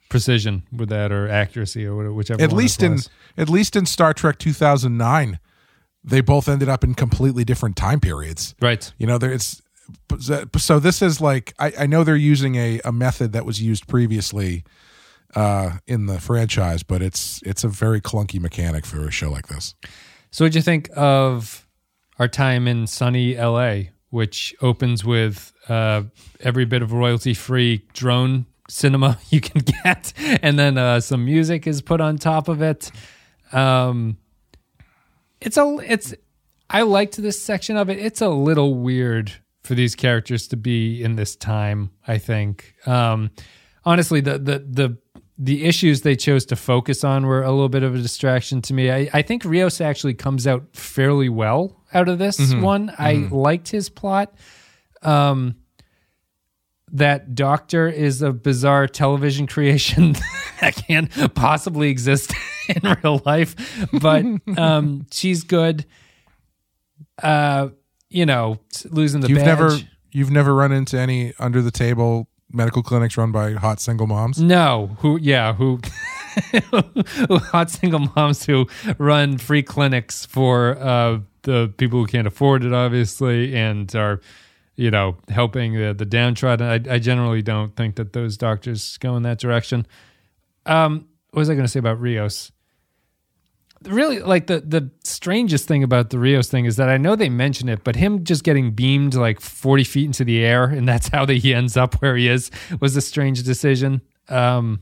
[0.09, 2.97] precision with that or accuracy or whatever whichever at least in
[3.37, 5.39] at least in star trek 2009
[6.07, 8.55] they both ended up in completely different time periods.
[8.61, 8.91] Right.
[8.97, 9.61] You know, there it's
[10.57, 13.87] so this is like I, I know they're using a, a method that was used
[13.87, 14.63] previously
[15.35, 19.47] uh, in the franchise, but it's it's a very clunky mechanic for a show like
[19.47, 19.75] this.
[20.31, 21.67] So, what'd you think of
[22.19, 26.03] our time in sunny LA, which opens with uh,
[26.41, 31.67] every bit of royalty free drone cinema you can get, and then uh, some music
[31.67, 32.91] is put on top of it?
[33.51, 34.17] Um,
[35.39, 36.13] it's a it's
[36.69, 37.99] I liked this section of it.
[37.99, 41.91] It's a little weird for these characters to be in this time.
[42.07, 43.31] I think um,
[43.85, 44.97] honestly, the the the
[45.37, 48.73] the issues they chose to focus on were a little bit of a distraction to
[48.73, 48.89] me.
[48.89, 52.91] I, I think Rios actually comes out fairly well out of this one.
[52.97, 54.33] I liked his plot.
[55.03, 55.55] Um,
[56.91, 60.13] that doctor is a bizarre television creation
[60.61, 62.33] that can't possibly exist
[62.69, 64.25] in real life, but
[64.57, 65.85] um, she's good.
[67.21, 67.69] Uh,
[68.09, 69.45] you know, losing the You've badge.
[69.45, 69.77] never
[70.11, 74.41] you've never run into any under the table medical clinics run by hot single moms.
[74.41, 75.17] No, who?
[75.17, 75.79] Yeah, who?
[77.27, 82.63] who hot single moms who run free clinics for uh, the people who can't afford
[82.63, 84.21] it, obviously, and are,
[84.77, 86.65] you know, helping the, the downtrodden.
[86.65, 89.85] I, I generally don't think that those doctors go in that direction.
[90.65, 92.51] Um, what was I going to say about Rios?
[93.83, 97.29] Really, like the the strangest thing about the Rios thing is that I know they
[97.29, 101.09] mention it, but him just getting beamed like forty feet into the air, and that's
[101.09, 104.01] how that he ends up where he is, was a strange decision.
[104.29, 104.81] Um,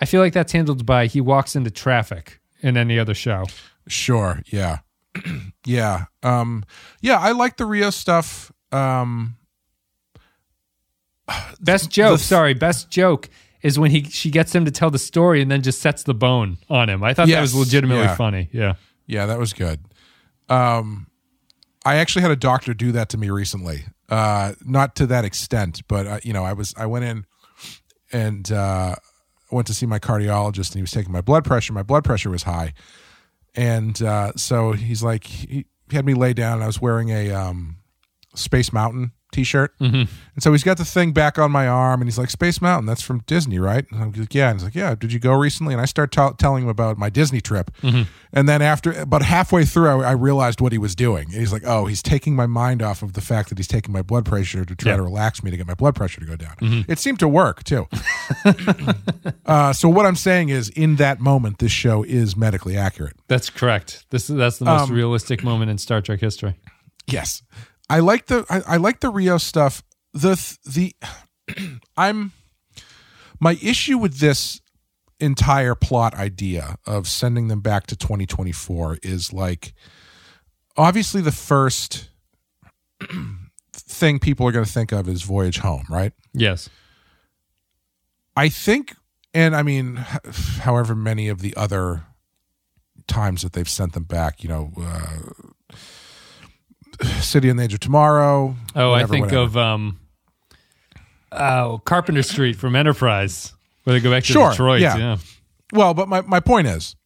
[0.00, 3.46] I feel like that's handled by he walks into traffic in any other show.
[3.88, 4.78] Sure, yeah,
[5.66, 6.64] yeah, um,
[7.00, 7.18] yeah.
[7.18, 8.52] I like the Rios stuff.
[8.72, 9.36] Um,
[11.60, 13.28] Best joke, the- sorry, best joke
[13.62, 16.14] is when he she gets him to tell the story and then just sets the
[16.14, 17.02] bone on him.
[17.02, 18.16] I thought that was legitimately yeah.
[18.16, 18.48] funny.
[18.52, 18.74] Yeah.
[19.06, 19.80] Yeah, that was good.
[20.48, 21.08] Um,
[21.84, 23.84] I actually had a doctor do that to me recently.
[24.08, 27.26] Uh, not to that extent, but uh, you know, I was I went in
[28.12, 28.96] and uh,
[29.50, 31.72] went to see my cardiologist, and he was taking my blood pressure.
[31.72, 32.72] My blood pressure was high,
[33.54, 36.54] and uh, so he's like he had me lay down.
[36.54, 37.76] And I was wearing a um,
[38.34, 40.12] Space Mountain T-shirt, Mm-hmm.
[40.34, 42.86] and so he's got the thing back on my arm, and he's like, "Space Mountain,
[42.86, 45.32] that's from Disney, right?" And I'm like, "Yeah." And he's like, "Yeah, did you go
[45.34, 48.02] recently?" And I start t- telling him about my Disney trip, Mm-hmm.
[48.32, 51.26] and then after about halfway through, I, I realized what he was doing.
[51.26, 53.92] And he's like, "Oh, he's taking my mind off of the fact that he's taking
[53.92, 54.96] my blood pressure to try Yeah.
[54.96, 56.90] to relax me to get my blood pressure to go down." Mm-hmm.
[56.90, 57.86] It seemed to work too.
[59.46, 63.16] uh, so what I'm saying is, in that moment, this show is medically accurate.
[63.28, 64.06] That's correct.
[64.10, 66.56] This is that's the most Um, realistic moment in Star Trek history.
[67.06, 67.42] Yes,
[67.90, 69.82] I like the I, I like the Rio stuff.
[70.14, 70.94] The the
[71.96, 72.32] I'm
[73.40, 74.60] my issue with this
[75.18, 79.74] entire plot idea of sending them back to 2024 is like
[80.76, 82.08] obviously the first
[83.72, 86.12] thing people are going to think of is voyage home, right?
[86.32, 86.70] Yes.
[88.36, 88.94] I think,
[89.34, 92.04] and I mean, however many of the other
[93.06, 95.18] times that they've sent them back, you know, uh,
[97.20, 98.54] City on the Edge of Tomorrow.
[98.76, 99.42] Oh, whatever, I think whatever.
[99.42, 100.00] of um,
[101.32, 103.52] oh Carpenter Street from Enterprise,
[103.84, 104.80] where they go back to Sure, Detroit.
[104.80, 104.96] yeah.
[104.96, 105.16] Yeah.
[105.72, 106.96] Well, but my, my point is,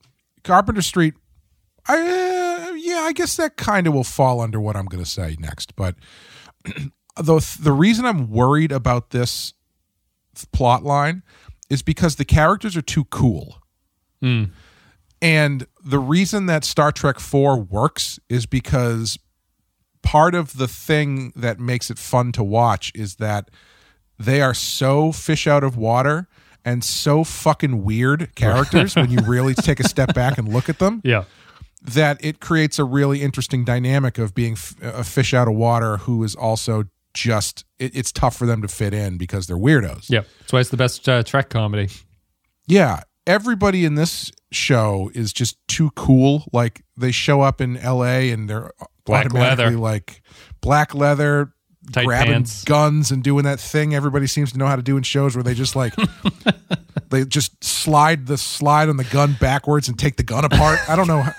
[0.42, 1.14] Carpenter Street.
[1.86, 5.08] I uh, yeah, I guess that kind of will fall under what I'm going to
[5.10, 5.76] say next.
[5.76, 5.96] But
[7.16, 9.52] the the reason I'm worried about this
[10.52, 11.22] plot line
[11.70, 13.58] is because the characters are too cool.
[14.20, 14.44] Hmm.
[15.22, 19.18] And the reason that Star Trek 4 works is because
[20.04, 23.50] part of the thing that makes it fun to watch is that
[24.18, 26.28] they are so fish out of water
[26.64, 30.78] and so fucking weird characters when you really take a step back and look at
[30.78, 31.24] them Yeah.
[31.82, 35.96] that it creates a really interesting dynamic of being f- a fish out of water
[35.98, 40.08] who is also just it, it's tough for them to fit in because they're weirdos.
[40.08, 40.22] Yeah.
[40.40, 41.88] That's why it's the best uh, Trek comedy.
[42.66, 46.44] Yeah, everybody in this show is just too cool.
[46.52, 48.30] Like they show up in L.A.
[48.30, 48.70] and they're
[49.04, 49.70] Black leather.
[49.72, 50.22] like
[50.60, 51.52] black leather,
[51.92, 52.64] Tight grabbing pants.
[52.64, 55.42] guns and doing that thing everybody seems to know how to do in shows where
[55.42, 55.92] they just like
[57.10, 60.78] they just slide the slide on the gun backwards and take the gun apart.
[60.88, 61.20] I don't know.
[61.22, 61.34] how-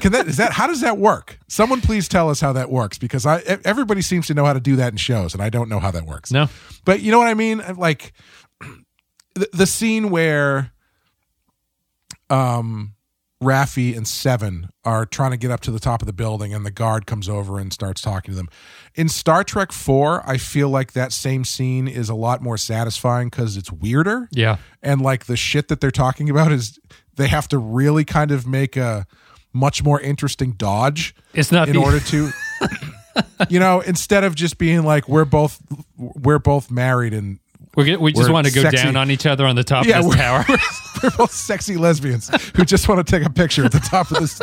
[0.00, 1.38] Can that is that how does that work?
[1.48, 4.60] Someone please tell us how that works because I everybody seems to know how to
[4.60, 6.32] do that in shows and I don't know how that works.
[6.32, 6.48] No.
[6.84, 7.62] But you know what I mean?
[7.76, 8.12] Like
[9.34, 10.72] the, the scene where
[12.30, 12.94] um
[13.42, 16.66] Raffi and Seven are trying to get up to the top of the building and
[16.66, 18.48] the guard comes over and starts talking to them.
[18.96, 23.30] In Star Trek 4, I feel like that same scene is a lot more satisfying
[23.30, 24.56] cuz it's weirder Yeah.
[24.82, 26.80] and like the shit that they're talking about is
[27.16, 29.06] they have to really kind of make a
[29.52, 32.30] much more interesting dodge It's not in the, order to
[33.48, 35.60] you know instead of just being like we're both
[35.96, 37.38] we're both married and
[37.78, 38.82] We're, get- we just we're want to go sexy.
[38.84, 40.44] down on each other on the top Yeah, of this we're- tower.
[41.02, 44.18] we're both sexy lesbians who just want to take a picture at the top of
[44.18, 44.40] this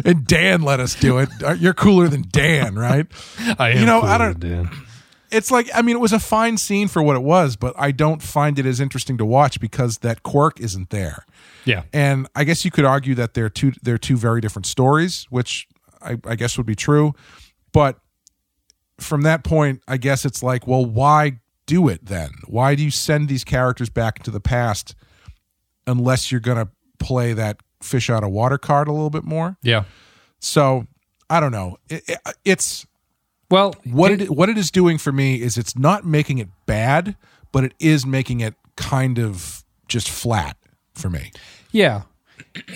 [0.06, 3.06] and Dan let us do it Uh, you're cooler than Dan right
[3.58, 4.70] I am You know, I don't- Dan.
[5.30, 7.90] it's like I mean it was a fine scene for what it was but I
[7.90, 11.26] don't find it as interesting to watch because that quirk isn't there
[11.66, 11.82] Yeah.
[11.92, 15.68] and I guess you could argue that they're two they're two very different stories, which
[16.00, 17.12] I, I guess would be true.
[17.72, 17.98] But
[18.98, 22.30] from that point, I guess it's like, well, why do it then?
[22.46, 24.96] Why do you send these characters back into the past
[25.86, 29.56] unless you're going to play that fish out of water card a little bit more?
[29.62, 29.84] Yeah.
[30.40, 30.86] So
[31.30, 31.76] I don't know.
[31.88, 32.86] It, it- it's
[33.50, 36.48] Well, what did- it, what it is doing for me is it's not making it
[36.66, 37.14] bad,
[37.52, 40.56] but it is making it kind of just flat
[40.94, 41.30] for me.
[41.70, 42.02] Yeah.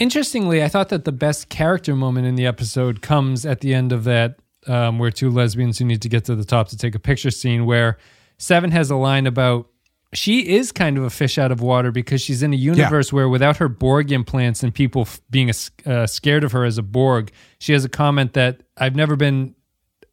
[0.01, 3.93] Interestingly, I thought that the best character moment in the episode comes at the end
[3.93, 6.95] of that, um, where two lesbians who need to get to the top to take
[6.95, 7.97] a picture scene, where
[8.43, 9.69] Seven has a line about
[10.13, 13.29] she is kind of a fish out of water because she's in a universe where
[13.29, 16.83] without her Borg implants and people f- being a, uh, scared of her as a
[16.83, 19.55] Borg, she has a comment that I've never been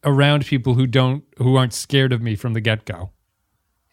[0.04, 3.10] around people who don't who aren't scared of me from the get go.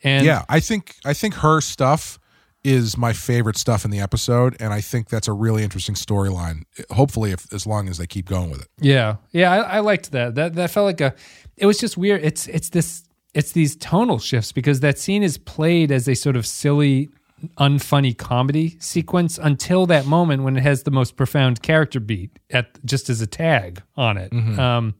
[0.04, 2.18] And yeah i think i think her stuff
[2.62, 6.64] is my favorite stuff in the episode and i think that's a really interesting storyline
[6.90, 10.12] hopefully if as long as they keep going with it Yeah, yeah, I, I liked
[10.12, 10.34] that.
[10.34, 11.14] That that felt like a.
[11.56, 12.22] It was just weird.
[12.22, 13.02] It's it's this
[13.36, 17.10] it's these tonal shifts because that scene is played as a sort of silly,
[17.58, 22.82] unfunny comedy sequence until that moment when it has the most profound character beat at
[22.86, 24.32] just as a tag on it.
[24.58, 24.94] Um,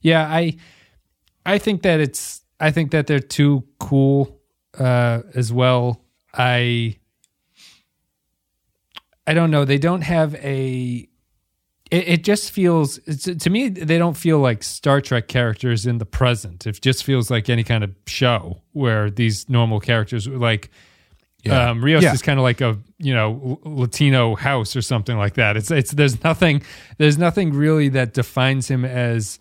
[0.00, 0.56] yeah, I
[1.44, 4.40] I think that it's I think that they're too cool
[4.78, 6.04] uh, as well.
[6.32, 6.96] I
[9.26, 9.64] I don't know.
[9.64, 11.08] They don't have a
[11.90, 12.98] it, it just feels
[13.38, 16.66] to me they don't feel like Star Trek characters in the present.
[16.66, 20.70] It just feels like any kind of show where these normal characters like
[21.44, 21.70] Yeah.
[21.70, 22.12] Um, Rios Yeah.
[22.12, 25.56] is kind of like a you know Latino house or something like that.
[25.56, 26.62] It's it's there's nothing
[26.98, 29.38] there's nothing really that defines him as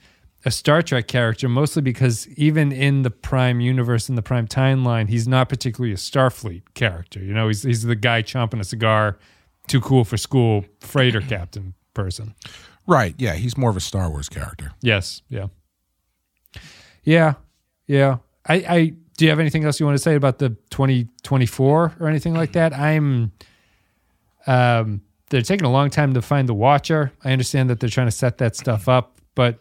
[0.47, 1.49] a Star Trek character.
[1.49, 5.97] Mostly because even in the Prime universe in the Prime timeline, he's not particularly a
[5.97, 7.19] Starfleet character.
[7.19, 9.17] You know, he's he's the guy chomping a cigar,
[9.67, 12.35] too cool for school, freighter captain person.
[12.85, 13.15] Right.
[13.17, 13.33] Yeah.
[13.33, 14.73] He's more of a Star Wars character.
[14.81, 15.23] Yes.
[15.29, 15.47] Yeah.
[17.03, 17.33] Yeah.
[17.87, 18.17] Yeah.
[18.47, 22.07] I, I do you have anything else you want to say about the 2024 or
[22.07, 22.73] anything like that?
[22.77, 23.31] I'm
[24.45, 27.11] um they're taking a long time to find the watcher.
[27.23, 29.59] I understand that they're trying to set that stuff up, but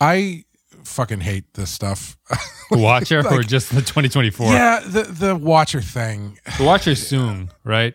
[0.00, 0.44] I
[0.84, 2.16] fucking hate this stuff.
[2.70, 4.46] the watcher or just the 2024?
[4.52, 4.80] yeah.
[4.80, 6.38] The the Watcher thing.
[6.58, 7.94] The watcher soon, right?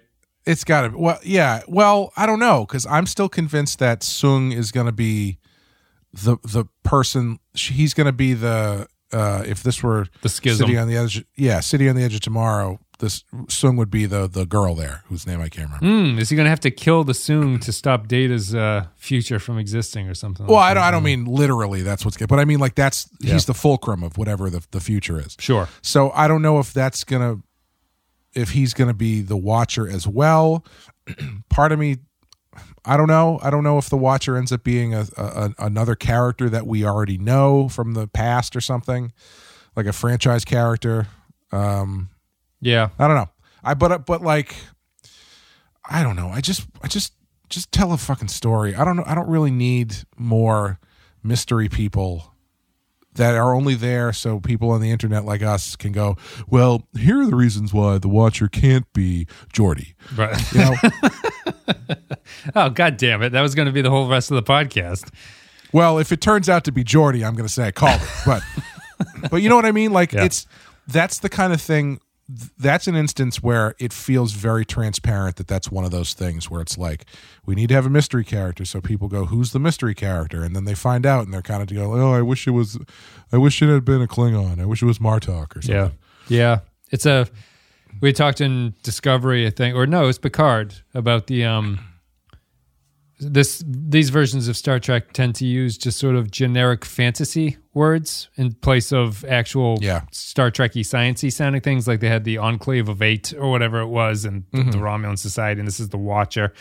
[0.50, 0.98] It's got to.
[0.98, 1.62] Well, yeah.
[1.68, 5.38] Well, I don't know because I'm still convinced that Soong is going to be
[6.14, 7.40] the the person.
[7.54, 8.88] He's going to be the.
[9.12, 10.68] Uh, if this were The schism.
[10.68, 12.80] City on the edge, yeah, City on the Edge of Tomorrow.
[13.00, 16.12] This Soong would be the the girl there whose name I can't remember.
[16.14, 19.40] Hmm, is he going to have to kill the Soong to stop Data's uh, future
[19.40, 20.46] from existing or something?
[20.46, 20.82] Well, like I don't.
[20.84, 20.88] that?
[20.90, 21.82] I don't mean literally.
[21.82, 23.34] That's what's good, but I mean like that's Yeah.
[23.34, 25.36] he's the fulcrum of whatever the the future is.
[25.40, 25.68] Sure.
[25.82, 27.38] So I don't know if that's gonna
[28.34, 30.66] if he's gonna be the Watcher as well.
[31.50, 31.98] Part of me,
[32.86, 33.40] I don't know.
[33.42, 36.86] I don't know if the Watcher ends up being a, a another character that we
[36.86, 39.12] already know from the past or something,
[39.76, 41.08] like a franchise character.
[41.52, 42.10] Um,
[42.62, 42.90] Yeah.
[43.00, 43.30] I don't know.
[43.64, 44.56] I but but like
[45.90, 46.30] I don't know.
[46.30, 47.14] I just I just
[47.50, 48.76] just tell a fucking story.
[48.76, 49.04] I don't know.
[49.06, 50.80] I don't really need more
[51.24, 52.36] mystery people
[53.16, 56.16] that are only there so people on the internet like us can go,
[56.48, 60.52] "Well, here are the reasons why the watcher can't be Geordi." Right.
[60.54, 60.76] You know?
[62.56, 63.30] oh, god damn it.
[63.32, 65.10] That was going to be the whole rest of the podcast.
[65.74, 68.02] well, if it turns out to be Geordi, I'm going to say call it.
[68.26, 68.44] But
[69.32, 69.92] but you know what I mean?
[69.94, 70.24] Like Yeah.
[70.26, 70.46] it's
[70.88, 72.00] that's the kind of thing
[72.60, 76.62] that's an instance where it feels very transparent that that's one of those things where
[76.62, 77.06] it's like
[77.46, 80.56] we need to have a mystery character so people go who's the mystery character and
[80.56, 82.78] then they find out and they're kind of go oh i wish it was
[83.32, 85.90] i wish it had been a klingon i wish it was martok or something Yeah.
[86.28, 86.60] Yeah.
[86.92, 87.28] It's a
[88.02, 91.80] we talked in Discovery, I think, or no, it's Picard about the um
[93.20, 98.30] this these versions of Star Trek tend to use just sort of generic fantasy words
[98.36, 100.02] in place of actual Yeah.
[100.12, 103.88] Star Trekky sciencey sounding things like they had the Enclave of Eight or whatever it
[103.88, 104.82] was and the, the mm-hmm.
[104.82, 106.54] Romulan Society and this is the Watcher.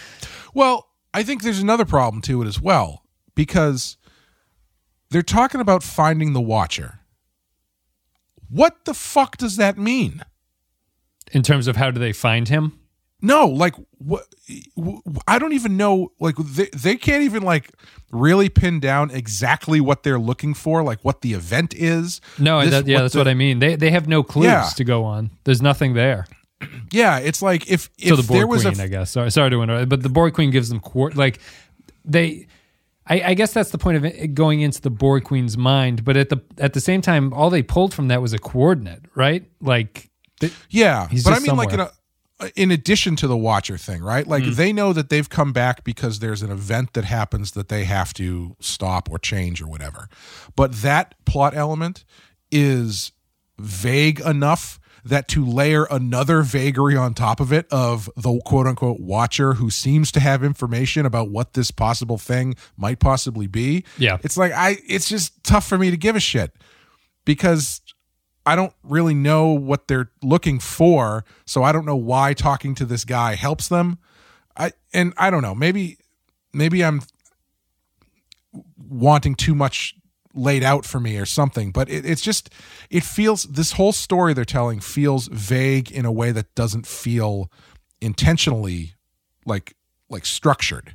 [0.52, 3.04] Well, I think there's another problem to it as well
[3.34, 3.96] because
[5.11, 7.00] they're talking about finding the watcher.
[8.50, 10.22] What the fuck does that mean?
[11.32, 12.78] In terms of how do they find him?
[13.21, 14.25] No, like what
[15.27, 17.71] I don't even know like they they can't even like
[18.12, 22.21] really pin down exactly what they're looking for, like what the event is.
[22.39, 23.59] No, This- that, yeah, what that's the- what I mean.
[23.59, 24.69] They they have no clues Yeah.
[24.77, 25.31] to go on.
[25.45, 26.27] There's nothing there.
[26.93, 29.11] Yeah, it's like if if so the there was Queen, a I guess.
[29.11, 31.41] Sorry, sorry to interrupt, but the Borg Queen gives them coor- like
[32.05, 32.47] they.
[33.11, 36.29] I, I guess that's the point of going into the Borg Queen's mind, but at
[36.29, 39.45] the at the same time, all they pulled from that was a coordinate, right?
[39.62, 40.11] Like,
[40.69, 41.87] Yeah, He's but I mean, like in, somewhere.
[41.89, 41.93] a,
[42.55, 44.26] in addition to the Watcher thing, right?
[44.26, 44.55] Like Mm.
[44.55, 48.14] they know that they've come back because there's an event that happens that they have
[48.14, 50.09] to stop or change or whatever.
[50.55, 52.05] But that plot element
[52.53, 53.12] is
[53.59, 59.01] vague enough that to layer another vagary on top of it of the quote unquote
[59.01, 63.84] watcher who seems to have information about what this possible thing might possibly be.
[63.97, 64.18] Yeah.
[64.22, 66.53] It's like I it's just tough for me to give a shit
[67.24, 67.80] because
[68.49, 72.86] I don't really know what they're looking for, so I don't know why talking to
[72.86, 73.99] this guy helps them.
[74.57, 75.99] I and I don't know, maybe
[76.55, 77.03] maybe I'm
[78.78, 79.94] wanting too much
[80.32, 82.49] laid out for me or something, but it, it's just
[82.88, 87.53] it feels this whole story they're telling feels vague in a way that doesn't feel
[88.01, 88.94] intentionally
[89.44, 89.74] like
[90.09, 90.94] like structured.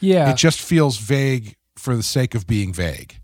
[0.00, 3.20] yeah, It just feels vague for the sake of being vague.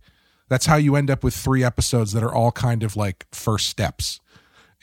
[0.50, 3.68] That's how you end up with three episodes that are all kind of like first
[3.68, 4.20] steps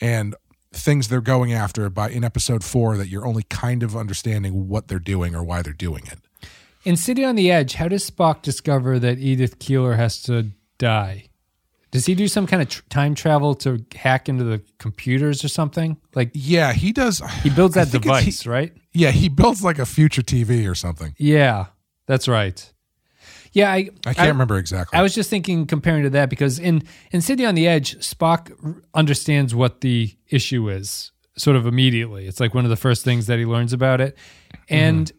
[0.02, 0.34] and
[0.72, 4.88] things they're going after by in episode 4 that you're only kind of understanding what
[4.88, 6.20] they're doing or why they're doing it.
[6.86, 11.26] in City on the Edge, how does Spock discover that Edith Keeler has to die?
[11.92, 15.50] Does he do some kind of tr- time travel to hack into the computers or
[15.50, 15.98] something?
[16.16, 18.74] Like Yeah, he does he builds that device, right?
[18.94, 21.14] Yeah, he builds like a future TV or something.
[21.18, 21.68] Yeah,
[22.06, 22.72] that's right.
[23.58, 24.98] Yeah, I I can't remember exactly.
[25.00, 28.52] I was just thinking comparing to that because in in City on the Edge, Spock
[28.64, 32.28] r- understands what the issue is sort of immediately.
[32.28, 34.16] It's like one of the first things that he learns about it.
[34.54, 34.76] Mm-hmm.
[34.76, 35.12] And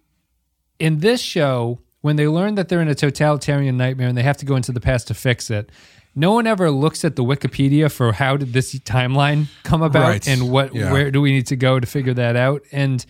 [0.78, 4.36] in this show, when they learn that they're in a totalitarian nightmare and they have
[4.38, 5.70] to go into the past to fix it.
[6.14, 10.28] No one ever looks at the Wikipedia for how did this timeline come about Right.
[10.28, 10.90] and what Yeah.
[10.92, 13.04] where do we need to go to figure that out and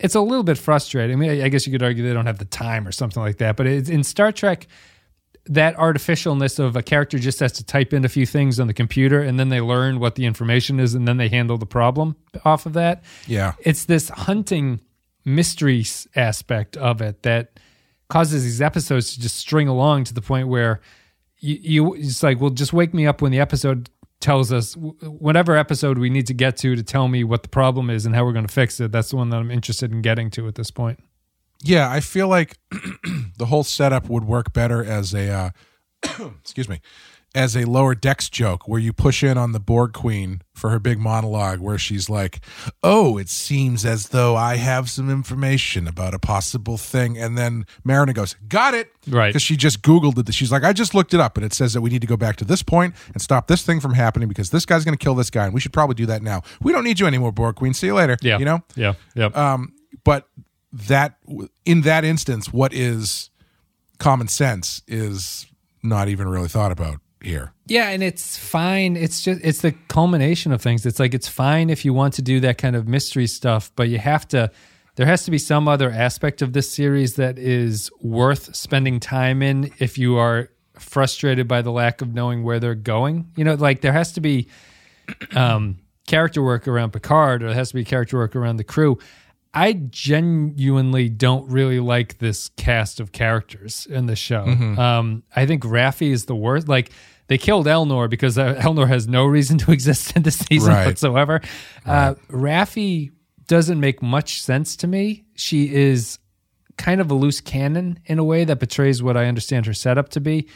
[0.00, 1.14] it's a little bit frustrating.
[1.14, 3.36] I mean, I- guess you could argue they don't have the time or something like
[3.38, 4.66] that, but it's, in Star Trek,
[5.46, 8.74] that artificialness of a character just has to type in a few things on the
[8.74, 12.16] computer and then they learn what the information is and then they handle the problem
[12.44, 13.02] off of that.
[13.26, 13.54] Yeah.
[13.60, 14.80] It's this hunting
[15.24, 15.84] mystery
[16.16, 17.58] aspect of it that
[18.08, 20.80] causes these episodes to just string along to the point where
[21.38, 23.88] you, you it's like, well, just wake me up when the episode
[24.20, 27.90] tells us whatever episode we need to get to to tell me what the problem
[27.90, 28.92] is and how we're going to fix it.
[28.92, 31.02] That's the one that I'm interested in getting to at this point.
[31.62, 32.58] Yeah, I feel like
[33.38, 35.50] the whole setup would work better as a uh,
[36.40, 36.80] excuse me,
[37.34, 40.78] as a lower decks joke where you push in on the Borg Queen for her
[40.80, 42.40] big monologue where she's like,
[42.82, 47.66] "Oh, it seems as though I have some information about a possible thing," and then
[47.84, 49.28] Mariner goes, "Got it," Right.
[49.28, 50.34] Because she just Googled it.
[50.34, 52.16] She's like, "I just looked it up, and it says that we need to go
[52.16, 55.02] back to this point and stop this thing from happening because this guy's going to
[55.02, 56.42] kill this guy, and we should probably do that now.
[56.60, 57.74] We don't need you anymore, Borg Queen.
[57.74, 58.38] See you later." Yeah.
[58.38, 58.94] you know Yeah.
[59.14, 59.36] Yep.
[59.36, 59.72] um,
[60.04, 60.28] but
[60.72, 61.16] that
[61.64, 63.30] in that instance, what is
[63.98, 65.46] common sense is
[65.82, 67.52] not even really thought about here.
[67.66, 68.96] Yeah, and it's fine.
[68.96, 70.86] It's just it's the culmination of things.
[70.86, 73.88] It's like it's fine if you want to do that kind of mystery stuff, but
[73.88, 74.50] you have to
[74.96, 79.42] there has to be some other aspect of this series that is worth spending time
[79.42, 83.30] in if you are frustrated by the lack of knowing where they're going.
[83.36, 84.48] You know, like there has to be
[85.34, 88.98] um character work around Picard or there has to be character work around the crew.
[89.52, 94.44] I genuinely don't really like this cast of characters in the show.
[94.78, 96.68] Um, I think Raffi is the worst.
[96.68, 96.92] Like
[97.30, 100.86] they killed Elnor because uh, Elnor has no reason to exist in this season Right.
[100.86, 101.40] whatsoever.
[101.86, 103.12] Uh, Raffi
[103.46, 105.24] doesn't make much sense to me.
[105.36, 106.18] She is
[106.76, 110.08] kind of a loose cannon in a way that betrays what I understand her setup
[110.10, 110.48] to be.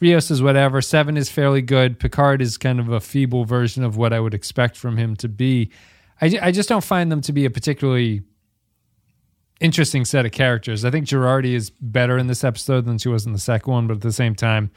[0.00, 0.82] Rios is whatever.
[0.82, 1.98] Seven is fairly good.
[1.98, 5.28] Picard is kind of a feeble version of what I would expect from him to
[5.28, 5.70] be.
[6.20, 8.22] I, I just don't find them to be a particularly
[9.60, 10.84] interesting set of characters.
[10.84, 13.86] I think Jurati is better in this episode than she was in the second one,
[13.86, 14.70] but at the same time,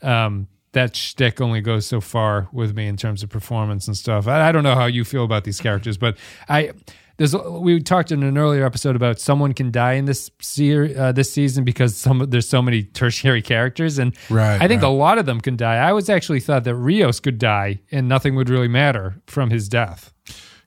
[0.00, 4.26] um, that shtick only goes so far with me in terms of performance and stuff.
[4.26, 6.16] I, I don't know how you feel about these characters, but
[6.48, 6.72] I
[7.18, 11.12] there's we talked in an earlier episode about someone can die in this ser- uh,
[11.12, 14.88] this season because some there's so many tertiary characters, and Right, I think right.
[14.88, 15.76] a lot of them can die.
[15.76, 19.68] I was actually thought that Rios could die and nothing would really matter from his
[19.68, 20.12] death.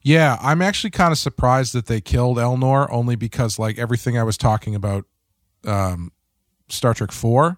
[0.03, 4.23] Yeah, I'm actually kind of surprised that they killed Elnor only because like everything I
[4.23, 5.05] was talking about
[5.65, 6.11] um
[6.69, 7.57] Star Trek 4,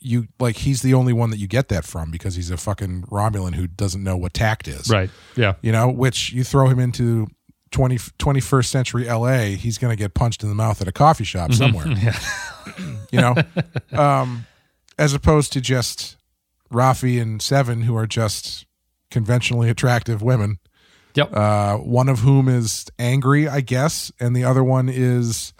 [0.00, 3.02] you like he's the only one that you get that from because he's a fucking
[3.04, 4.88] Romulan who doesn't know what tact is.
[4.88, 5.10] Right.
[5.36, 5.54] Yeah.
[5.60, 7.26] You know, which you throw him into
[7.72, 11.24] 20, 21st century LA, he's going to get punched in the mouth at a coffee
[11.24, 11.86] shop somewhere.
[12.02, 12.18] yeah.
[13.10, 13.34] you know,
[13.92, 14.46] um,
[14.98, 16.16] as opposed to just
[16.72, 18.66] Raffi and Seven, who are just
[19.10, 20.58] conventionally attractive women.
[21.14, 21.34] Yep.
[21.34, 25.52] Uh, one of whom is angry, I guess, and the other one is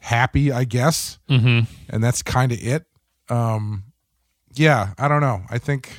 [0.00, 1.70] happy, I guess, mm-hmm.
[1.88, 2.86] and that's kind of it.
[3.28, 3.84] Um,
[4.54, 5.42] yeah, I don't know.
[5.50, 5.96] I think,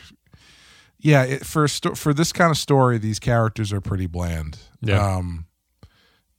[1.00, 4.60] yeah, it, for sto- for this kind of story, these characters are pretty bland.
[4.82, 5.16] Yeah.
[5.16, 5.48] Um,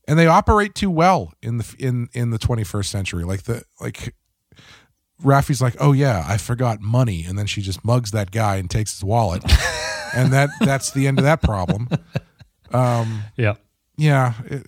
[0.07, 3.24] and they operate too well in the in in the 21st century.
[3.24, 4.14] Like the like,
[5.22, 8.70] Raffi's like, oh yeah, I forgot money, and then she just mugs that guy and
[8.70, 9.43] takes his wallet,
[10.14, 11.89] and that that's the end of that problem.
[12.72, 13.55] Um, Yeah.
[13.97, 14.35] yeah.
[14.47, 14.66] It,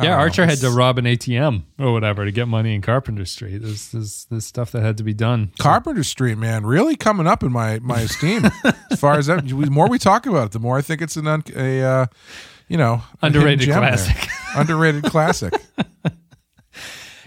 [0.00, 0.14] Yeah, know.
[0.16, 3.58] Archer had to rob an ATM or whatever to get money in Carpenter Street.
[3.58, 5.52] There's this this stuff that had to be done.
[5.58, 8.46] Carpenter Street, man, really coming up in my my esteem.
[8.90, 11.16] as far as that, the more we talk about it, the more I think it's
[11.16, 12.06] an un, a uh,
[12.68, 14.28] you know Underrated classic.
[14.56, 15.52] underrated classic.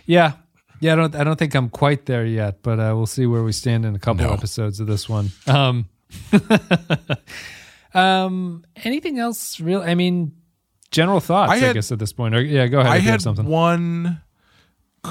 [0.07, 0.33] Yeah,
[0.79, 0.93] yeah.
[0.93, 3.51] I don't I don't think I'm quite there yet, but uh, we'll see where we
[3.51, 4.33] stand in a couple No.
[4.33, 5.31] episodes of this one.
[5.47, 5.89] Um,
[7.93, 9.59] um, anything else?
[9.59, 9.81] Real?
[9.81, 10.33] I mean,
[10.95, 11.51] general thoughts.
[11.51, 12.33] I, I had- guess at this point.
[12.35, 12.91] Or, yeah, go ahead.
[12.91, 13.45] I if you have had something.
[13.45, 14.21] one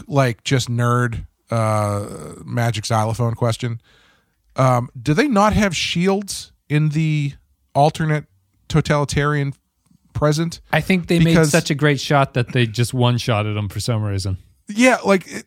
[0.08, 2.06] like just nerd uh
[2.44, 3.80] magic xylophone question.
[4.56, 7.34] Um, do they not have shields in the
[7.74, 8.24] alternate
[8.68, 9.52] totalitarian
[10.12, 10.60] present?
[10.72, 13.80] I think they made such a great shot that they just one shotted him for
[13.80, 14.38] some reason.
[14.68, 15.44] Yeah, like it,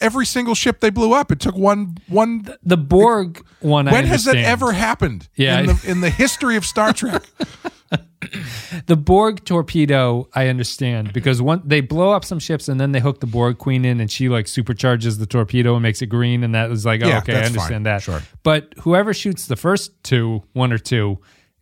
[0.00, 3.88] every single ship they blew up, it took one one The Borg one.
[3.88, 7.22] I when has that ever happened Yeah, in the in the history of Star Trek?
[8.86, 13.00] The Borg torpedo, I understand because one they blow up some ships and then they
[13.00, 16.42] hook the Borg queen in and she like supercharges the torpedo and makes it green
[16.44, 17.82] and that was like, oh, Yeah, okay, I understand fine.
[17.84, 18.02] that.
[18.02, 18.22] Sure.
[18.42, 21.18] But whoever shoots the first two, one or two,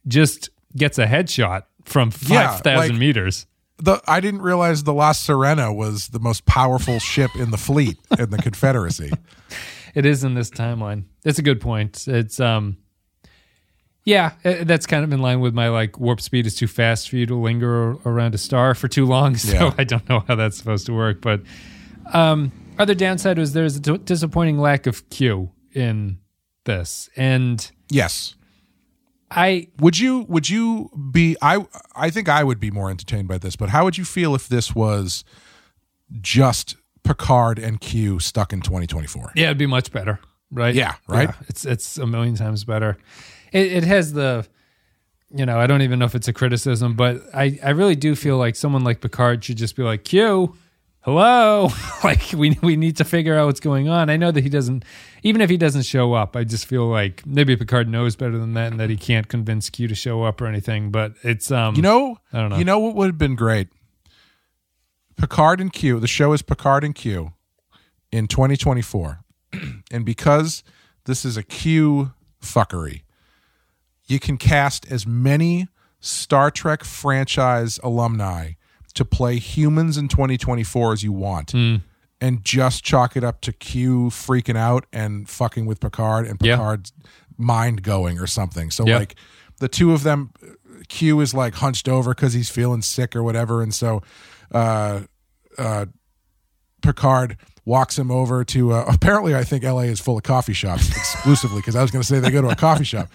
[0.07, 3.47] just gets a headshot from Yeah, five thousand like- meters.
[3.79, 7.99] the I didn't realize the La Sirena was the most powerful ship in the fleet
[8.19, 9.11] in the Confederacy.
[9.95, 11.05] It is in this timeline.
[11.25, 12.07] That's a good point.
[12.07, 12.77] It's um,
[14.09, 17.11] yeah, uh, that's kind of in line with my like warp speed is too fast
[17.11, 19.35] for you to linger around a star for too long.
[19.37, 19.75] So Yeah.
[19.77, 21.21] I don't know how that's supposed to work.
[21.21, 21.43] But
[22.15, 26.19] um, other downside was there's a d- disappointing lack of Q in
[26.65, 28.35] this, and Yes.
[29.31, 33.37] I Would you would you be I I think I would be more entertained by
[33.37, 35.23] this, but how would you feel if this was
[36.23, 39.33] just Picard and Q stuck in 2024?
[39.35, 40.19] Yeah, it'd be much better,
[40.51, 40.75] right?
[40.75, 41.29] Yeah, right?
[41.49, 42.97] It's it's a million times better.
[43.53, 44.47] It, it has the,
[45.35, 48.15] you know, I don't even know if it's a criticism, but I I really do
[48.15, 50.57] feel like someone like Picard should just be like, Q,
[51.03, 51.69] hello,
[52.05, 54.11] like we we need to figure out what's going on.
[54.11, 54.85] I know that he doesn't,
[55.23, 58.55] even if he doesn't show up, I just feel like maybe Picard knows better than
[58.55, 60.91] that, and that he can't convince Q to show up or anything.
[60.91, 62.59] But it's um, You know, I don't know.
[62.59, 63.69] You know what would have been great?
[65.17, 65.99] Picard and Q.
[65.99, 67.33] The show is Picard and Q
[68.13, 69.21] in 2024,
[69.91, 70.63] and because
[71.05, 73.03] this is a Q fuckery,
[74.09, 75.69] you can cast as many
[76.01, 78.53] Star Trek franchise alumni
[78.95, 81.53] to play humans in 2024 as you want.
[81.53, 81.77] Hmm.
[82.21, 86.57] And just chalk it up to Q freaking out and fucking with Picard and Yeah.
[86.57, 86.93] Picard's
[87.37, 88.73] mind going or something.
[88.73, 88.99] So Yeah.
[88.99, 89.15] like
[89.59, 90.33] the two of them
[90.89, 94.03] Q is like hunched over because he's feeling sick or whatever, and so
[94.53, 95.03] uh,
[95.59, 95.87] uh,
[96.83, 97.37] Picard
[97.69, 98.73] walks him over to.
[98.73, 99.85] Uh, apparently, I think L.A.
[99.85, 102.49] is full of coffee shops exclusively because I was going to say they go to
[102.49, 103.09] a coffee shop,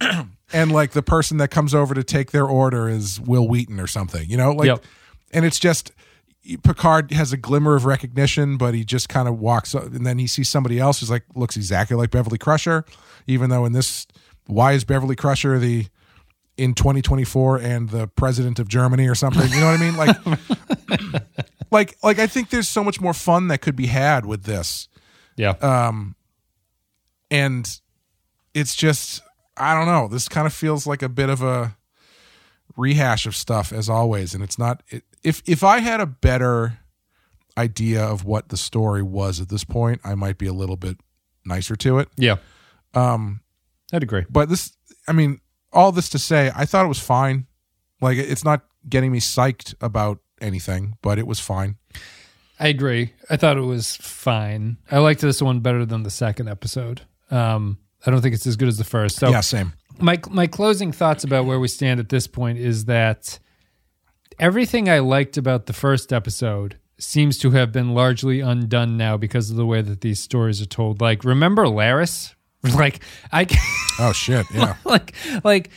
[0.52, 3.86] and like the person that comes over to take their order is Wil Wheaton or
[3.86, 4.84] something, you know, like, Yep.
[5.32, 5.92] and it's just.
[6.64, 10.18] Picard has a glimmer of recognition, but he just kind of walks up, and then
[10.18, 12.84] he sees somebody else who's like looks exactly like Beverly Crusher,
[13.28, 14.08] even though in this,
[14.48, 15.86] why is Beverly Crusher the
[16.56, 19.50] in 2024 and the president of Germany or something.
[19.50, 19.96] You know what I mean?
[19.96, 21.22] Like,
[21.70, 24.88] like, like I think there's so much more fun that could be had with this,
[25.36, 26.14] yeah, Um,
[27.30, 27.66] and
[28.54, 29.22] it's just
[29.56, 30.08] I don't know.
[30.08, 31.76] This kind of feels like a bit of a
[32.76, 34.82] rehash of stuff as always, and it's not.
[34.88, 36.78] It, if if I had a better
[37.56, 40.98] idea of what the story was at this point, I might be a little bit
[41.44, 42.08] nicer to it.
[42.16, 42.36] yeah.
[42.94, 43.40] Um,
[43.92, 44.24] I'd agree.
[44.28, 44.76] but this
[45.08, 45.40] i mean
[45.72, 47.46] all this to say i thought it was fine
[48.00, 51.76] like it's not getting me psyched about anything but it was fine
[52.60, 53.12] I agree.
[53.28, 54.76] I thought it was fine.
[54.88, 57.00] I liked this one better than the second episode.
[57.28, 59.16] Um, I don't think it's as good as the first.
[59.16, 62.86] So yeah same my my closing thoughts about where we stand at this point is
[62.86, 63.38] that
[64.38, 69.50] everything I liked about the first episode seems to have been largely undone now because
[69.50, 71.00] of the way that these stories are told.
[71.00, 72.34] Like, remember Laris?
[72.76, 73.00] Like,
[73.32, 73.46] I
[73.98, 75.70] oh shit yeah like like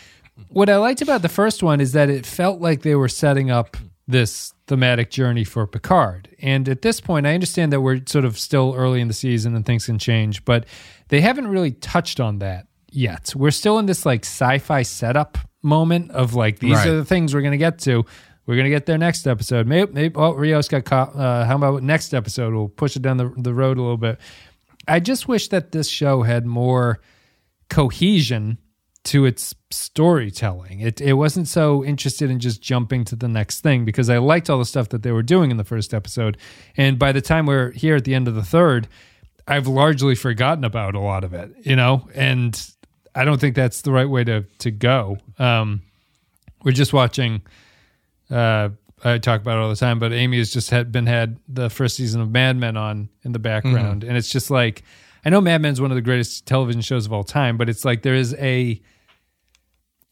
[0.49, 3.49] what I liked about the first one is that it felt like they were setting
[3.49, 3.77] up
[4.07, 6.29] this thematic journey for Picard.
[6.41, 9.55] And at this point, I understand that we're sort of still early in the season
[9.55, 10.65] and things can change, but
[11.07, 13.33] they haven't really touched on that yet.
[13.35, 16.87] We're still in this like sci-fi setup moment of like these Right.
[16.87, 18.05] are the things we're going to get to.
[18.45, 19.65] We're going to get there next episode.
[19.65, 21.15] Maybe, maybe oh, Rios got caught.
[21.15, 22.53] Uh, how about next episode?
[22.53, 24.19] We'll push it down the, the road a little bit.
[24.87, 26.99] I just wish that this show had more
[27.69, 28.57] cohesion
[29.05, 30.79] to its storytelling.
[30.79, 34.49] It it wasn't so interested in just jumping to the next thing because I liked
[34.49, 36.37] all the stuff that they were doing in the first episode.
[36.75, 38.87] And by the time we're here at the end of the third,
[39.47, 42.09] I've largely forgotten about a lot of it, you know?
[42.15, 42.59] And
[43.13, 45.17] I don't think that's the right way to to go.
[45.37, 45.83] Um
[46.63, 47.43] we're just watching
[48.31, 48.69] uh
[49.03, 51.69] I talk about it all the time, but Amy has just had been had the
[51.69, 54.09] first season of Mad Men on in the background, mm-hmm.
[54.09, 54.83] and it's just like
[55.25, 57.83] I know Mad Men's one of the greatest television shows of all time, but it's
[57.83, 58.81] like there is a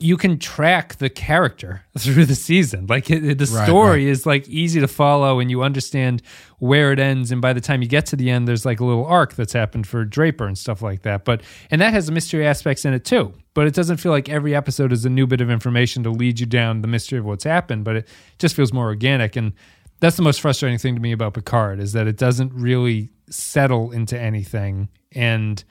[0.04, 2.88] you can track the character through the season.
[2.88, 6.22] Like it, it- the Right, story is like easy to follow, and you understand
[6.60, 7.32] where it ends.
[7.32, 9.54] And by the time you get to the end, there's like a little arc that's
[9.54, 11.24] happened for Draper and stuff like that.
[11.26, 11.42] But
[11.72, 13.34] and that has mystery aspects in it too.
[13.54, 16.40] But it doesn't feel like every episode is a new bit of information to lead
[16.40, 17.84] you down the mystery of what's happened.
[17.86, 18.08] But it
[18.40, 19.54] just feels more organic, and
[20.00, 23.92] that's the most frustrating thing to me about Picard is that it doesn't really settle
[23.92, 25.64] into anything, and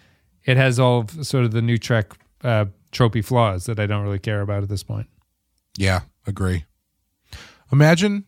[0.44, 2.12] it has all of sort of the new Trek
[2.42, 5.06] uh, tropey flaws that I don't really care about at this point.
[5.78, 6.64] yeah agree
[7.72, 8.24] imagine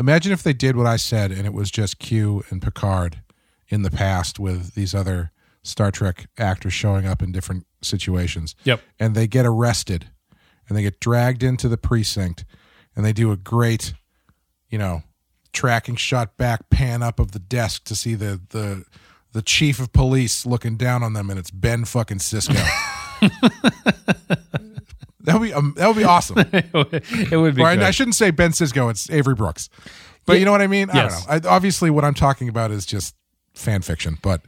[0.00, 3.20] imagine if they did what i said and it was just q and picard
[3.68, 5.30] in the past with these other
[5.62, 8.80] star trek actors showing up in different situations Yep.
[8.98, 10.06] and they get arrested
[10.68, 12.44] and they get dragged into the precinct
[12.94, 13.92] and they do a great
[14.70, 15.02] you know
[15.52, 18.84] tracking shot back pan up of the desk to see the the
[19.32, 22.56] the chief of police looking down on them and it's Ben fucking Sisko.
[25.20, 26.38] that would be um, that would be awesome.
[26.52, 27.62] it would be.
[27.62, 28.90] or I, shouldn't say Ben Sisko.
[28.90, 29.68] It's Avery Brooks.
[30.24, 30.38] But Yeah.
[30.40, 30.88] you know what I mean?
[30.92, 31.26] Yes.
[31.28, 31.50] I don't know.
[31.50, 33.14] I, obviously, what I'm talking about is just
[33.54, 34.18] fan fiction.
[34.22, 34.42] But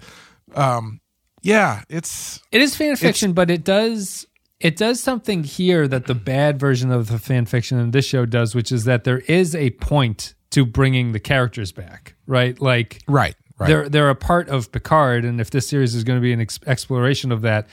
[0.54, 1.00] um,
[1.42, 4.26] yeah, it's It is fan fiction, but it does
[4.60, 8.26] it does something here that the bad version of the fan fiction in this show
[8.26, 12.60] does, which is that there is a point to bringing the characters back, right?
[12.60, 13.36] Like right.
[13.58, 13.66] Right.
[13.66, 16.40] they're they're a part of Picard, and if this series is going to be an
[16.40, 17.68] ex- exploration of that,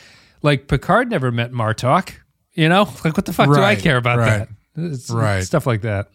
[0.45, 2.13] like Picard never met Martok,
[2.53, 4.49] you know, like what the fuck do I care about right, that?
[4.77, 5.43] It's, right.
[5.43, 6.09] stuff like that.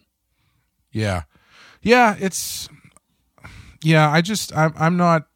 [0.91, 1.23] Yeah,
[1.81, 2.15] yeah.
[2.19, 2.69] It's
[3.83, 4.09] yeah.
[4.09, 5.27] I just I'm I'm not.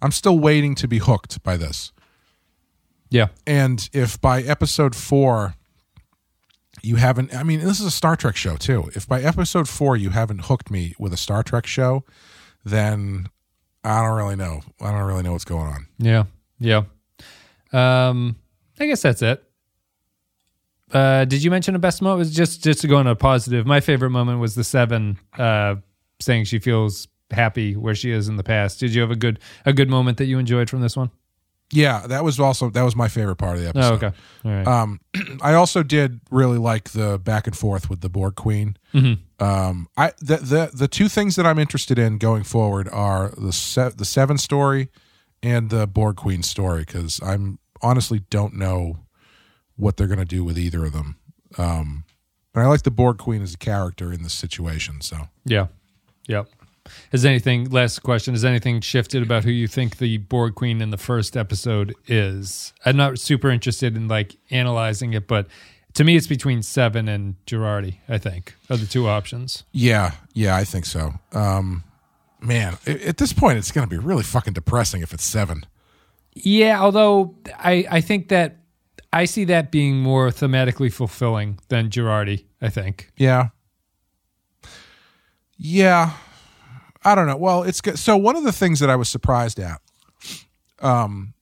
[0.00, 1.92] I'm still waiting to be hooked by this.
[3.10, 5.54] Yeah, And if by episode four
[6.82, 8.90] you haven't, I mean, this is a Star Trek show too.
[8.94, 12.04] If by episode four you haven't hooked me with a Star Trek show,
[12.64, 13.28] then
[13.82, 14.60] I don't really know.
[14.78, 15.86] I don't really know what's going on.
[15.98, 16.24] yeah,
[16.60, 16.82] yeah.
[17.72, 18.36] Um,
[18.80, 19.44] I guess that's it.
[20.92, 22.18] Uh, did you mention a best moment?
[22.18, 23.66] It was just just to go on a positive.
[23.66, 25.76] My favorite moment was the seven uh,
[26.20, 28.80] saying she feels happy where she is in the past.
[28.80, 31.10] Did you have a good a good moment that you enjoyed from this one?
[31.70, 34.02] Yeah, that was also that was my favorite part of the episode.
[34.02, 34.16] Oh, okay.
[34.44, 34.66] All right.
[34.66, 35.00] Um,
[35.42, 38.76] I also did really like the back and forth with the Borg Queen.
[38.94, 39.44] Mm-hmm.
[39.44, 43.52] Um, I the, the the two things that I'm interested in going forward are the
[43.52, 44.88] se- the Seven story
[45.42, 48.98] and the Borg Queen story because I'm honestly don't know
[49.76, 51.16] what they're going to do with either of them.
[51.56, 52.04] Um,
[52.54, 55.00] and I like the Borg Queen as a character in this situation.
[55.00, 55.68] So Yeah.
[56.26, 56.48] Yep.
[57.12, 60.90] Has anything last question, has anything shifted about who you think the Borg Queen in
[60.90, 62.72] the first episode is?
[62.84, 65.46] I'm not super interested in like analyzing it, but
[65.94, 69.64] to me it's between Seven and Jurati, I think, are the two options.
[69.72, 71.12] yeah, yeah, I think so.
[71.32, 71.84] Um,
[72.40, 75.64] man, at this point, it's going to be really fucking depressing if it's seven.
[76.34, 78.58] Yeah, although I, I think that
[79.12, 83.10] I see that being more thematically fulfilling than Jurati, I think.
[83.16, 83.48] Yeah.
[85.56, 86.12] Yeah.
[87.04, 87.36] I don't know.
[87.36, 87.98] Well, it's good.
[87.98, 89.80] So one of the things that I was surprised at
[90.80, 91.34] um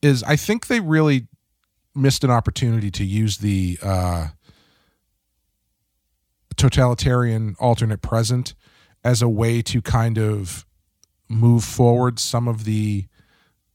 [0.00, 1.26] is I think they really
[1.94, 4.28] missed an opportunity to use the uh
[6.56, 8.54] totalitarian alternate present
[9.04, 10.64] as a way to kind of
[11.28, 13.06] move forward some of the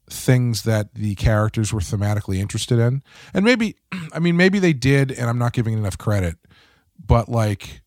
[0.10, 3.02] things that the characters were thematically interested in.
[3.34, 3.76] And maybe
[4.14, 6.36] I mean maybe they did and I'm not giving it enough credit.
[7.04, 7.82] But like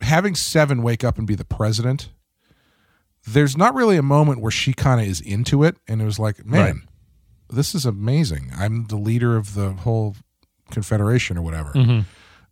[0.00, 2.10] having Seven wake up and be the president,
[3.26, 6.18] there's not really a moment where she kind of is into it and it was
[6.18, 6.74] like, man, Right.
[7.50, 8.52] this is amazing.
[8.56, 10.16] I'm the leader of the whole
[10.70, 11.72] confederation or whatever.
[11.72, 12.00] Mm-hmm.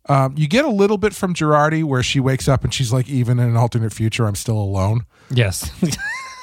[0.09, 3.09] Um, you get a little bit from Jurati where she wakes up and she's like,
[3.09, 5.05] even in an alternate future, I'm still alone.
[5.29, 5.69] Yes.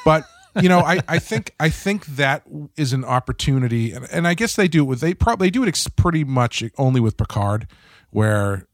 [0.04, 0.24] But
[0.60, 2.42] you know, I, I think I think that
[2.76, 5.68] is an opportunity, and, and I guess they do it with they probably do it
[5.68, 7.66] ex- pretty much only with Picard,
[8.10, 8.66] where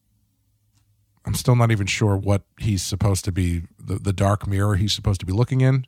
[1.24, 4.92] I'm still not even sure what he's supposed to be the the dark mirror he's
[4.92, 5.86] supposed to be looking in,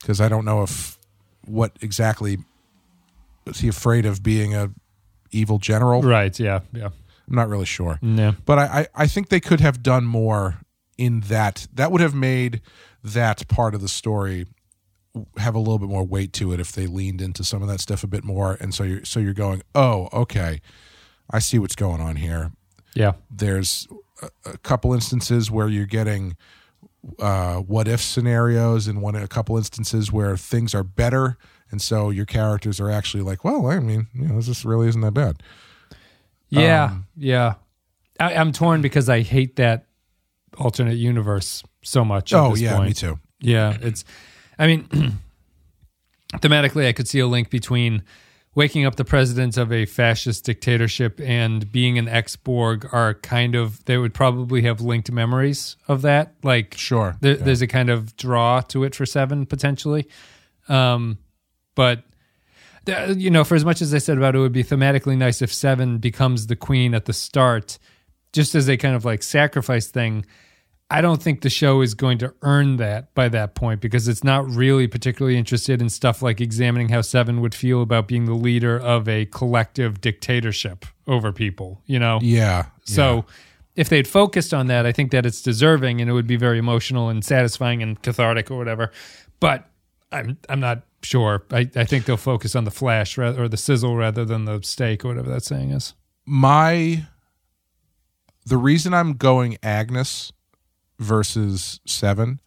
[0.00, 0.96] because I don't know if
[1.44, 2.38] what exactly
[3.46, 4.70] is he afraid of being a
[5.32, 6.02] evil general.
[6.02, 6.38] right.
[6.38, 6.60] Yeah.
[6.72, 6.90] Yeah.
[7.30, 8.34] I'm not really sure No.
[8.44, 10.60] but I, I, I think they could have done more
[10.98, 11.66] in that.
[11.72, 12.60] That would have made
[13.02, 14.46] that part of the story
[15.38, 17.80] have a little bit more weight to it if they leaned into some of that
[17.80, 18.56] stuff a bit more.
[18.60, 20.60] And so you're so you're going, oh, okay,
[21.30, 22.52] I see what's going on here.
[22.94, 23.12] Yeah.
[23.30, 23.88] There's
[24.22, 26.36] a, a couple instances where you're getting
[27.18, 31.38] uh, what if scenarios, and one a couple instances where things are better,
[31.70, 35.00] and so your characters are actually like, well, I mean, you know, this really isn't
[35.00, 35.42] that bad.
[36.50, 37.54] Yeah, Um, yeah.
[38.18, 39.86] I, I'm torn because I hate that
[40.58, 42.32] alternate universe so much.
[42.32, 42.88] at Oh this yeah, point.
[42.88, 43.18] me too.
[43.40, 44.04] Yeah, it's.
[44.58, 44.88] I mean,
[46.34, 48.02] thematically, I could see a link between
[48.54, 53.54] waking up the president of a fascist dictatorship and being an ex Borg are kind
[53.54, 53.84] of.
[53.84, 56.34] They would probably have linked memories of that.
[56.42, 57.16] Like, Sure.
[57.20, 57.44] there, Yeah.
[57.44, 60.08] there's a kind of draw to it for seven potentially.
[60.68, 61.18] Um,
[61.74, 62.04] but
[62.86, 65.52] you know, for as much as I said about it would be thematically nice if
[65.52, 67.78] seven becomes the queen at the start,
[68.32, 70.24] just as a kind of like sacrifice thing.
[70.92, 74.24] I don't think the show is going to earn that by that point because it's
[74.24, 78.34] not really particularly interested in stuff like examining how Seven would feel about being the
[78.34, 82.18] leader of a collective dictatorship over people, you know?
[82.20, 82.66] Yeah.
[82.84, 83.24] So
[83.76, 86.58] if they'd focused on that, I think that it's deserving and it would be very
[86.58, 88.90] emotional and satisfying and cathartic or whatever.
[89.38, 89.68] But
[90.12, 91.44] I'm I'm not sure.
[91.50, 94.60] I, I think they'll focus on the flash rather, or the sizzle rather than the
[94.62, 95.94] steak or whatever that saying is.
[96.26, 97.04] my
[98.46, 100.32] the reason I'm going Agnes
[100.98, 102.40] versus Seven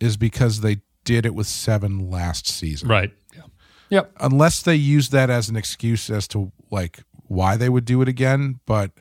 [0.00, 2.88] is because they did it with Seven last season.
[2.88, 3.12] Right.
[3.34, 3.42] Yeah.
[3.90, 4.12] Yep.
[4.20, 8.08] Unless they use that as an excuse as to like why they would do it
[8.08, 8.92] again, but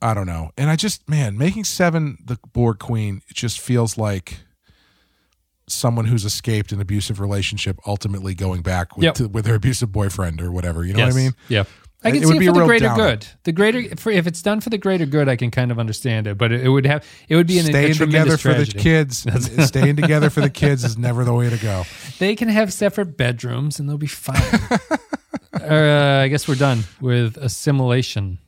[0.00, 0.50] I don't know.
[0.56, 4.40] And I just, man, making Seven the Borg Queen, it just feels like
[5.70, 9.14] someone who's escaped an abusive relationship ultimately going back with, Yep.
[9.14, 10.84] to, with their abusive boyfriend or whatever.
[10.84, 11.14] You know Yes.
[11.14, 11.32] what I mean?
[11.48, 11.64] Yeah.
[12.04, 13.02] I can it see would it be for the greater downer.
[13.10, 13.26] good.
[13.42, 16.28] The greater, for, if it's done for the greater good, I can kind of understand
[16.28, 16.38] it.
[16.38, 19.26] But it, it would have, it would be an, Staying together for the kids,
[19.66, 21.82] staying together for the kids is never the way to go.
[22.20, 24.40] They can have separate bedrooms and they'll be fine.
[25.60, 28.38] uh, I guess we're done with assimilation.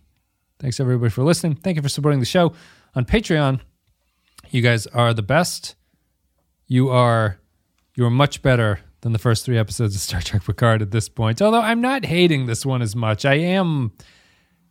[0.61, 1.57] Thanks everybody for listening.
[1.57, 2.53] Thank you for supporting the show
[2.95, 3.61] on Patreon.
[4.51, 5.75] You guys are the best.
[6.73, 7.41] You are
[7.97, 11.09] you are much better than the first three episodes of Star Trek Picard at this
[11.09, 11.43] point.
[11.43, 13.25] Although I'm not hating this one as much.
[13.25, 13.91] I am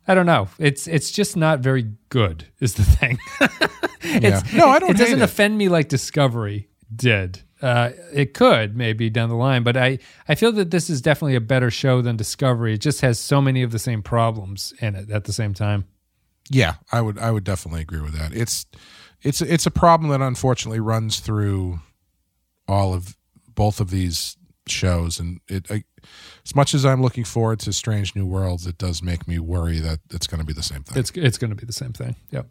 [0.08, 0.48] I don't know.
[0.58, 3.18] It's it's just not very good is the thing.
[4.02, 5.22] it's, No, I don't It doesn't it.
[5.24, 7.42] offend me like Discovery did.
[7.60, 11.34] Uh, it could maybe down the line, but I, I feel that this is definitely
[11.36, 12.72] a better show than Discovery.
[12.72, 15.84] It just has so many of the same problems in it at the same time.
[16.48, 18.32] Yeah, I would I would definitely agree with that.
[18.34, 18.64] It's
[19.20, 21.80] it's it's a problem that unfortunately runs through
[22.70, 23.16] all of
[23.54, 25.84] both of these shows, and it I,
[26.44, 29.78] as much as I'm looking forward to Strange New Worlds, it does make me worry
[29.80, 30.98] that it's going to be the same thing.
[30.98, 32.16] It's it's going to be the same thing.
[32.30, 32.46] Yep.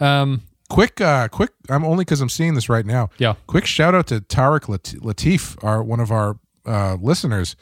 [0.00, 1.50] Um, quick, uh, quick.
[1.68, 3.10] I'm only because I'm seeing this right now.
[3.18, 3.34] yeah.
[3.46, 7.56] Quick shout out to Tarek Lat- Latif, our one of our uh, listeners.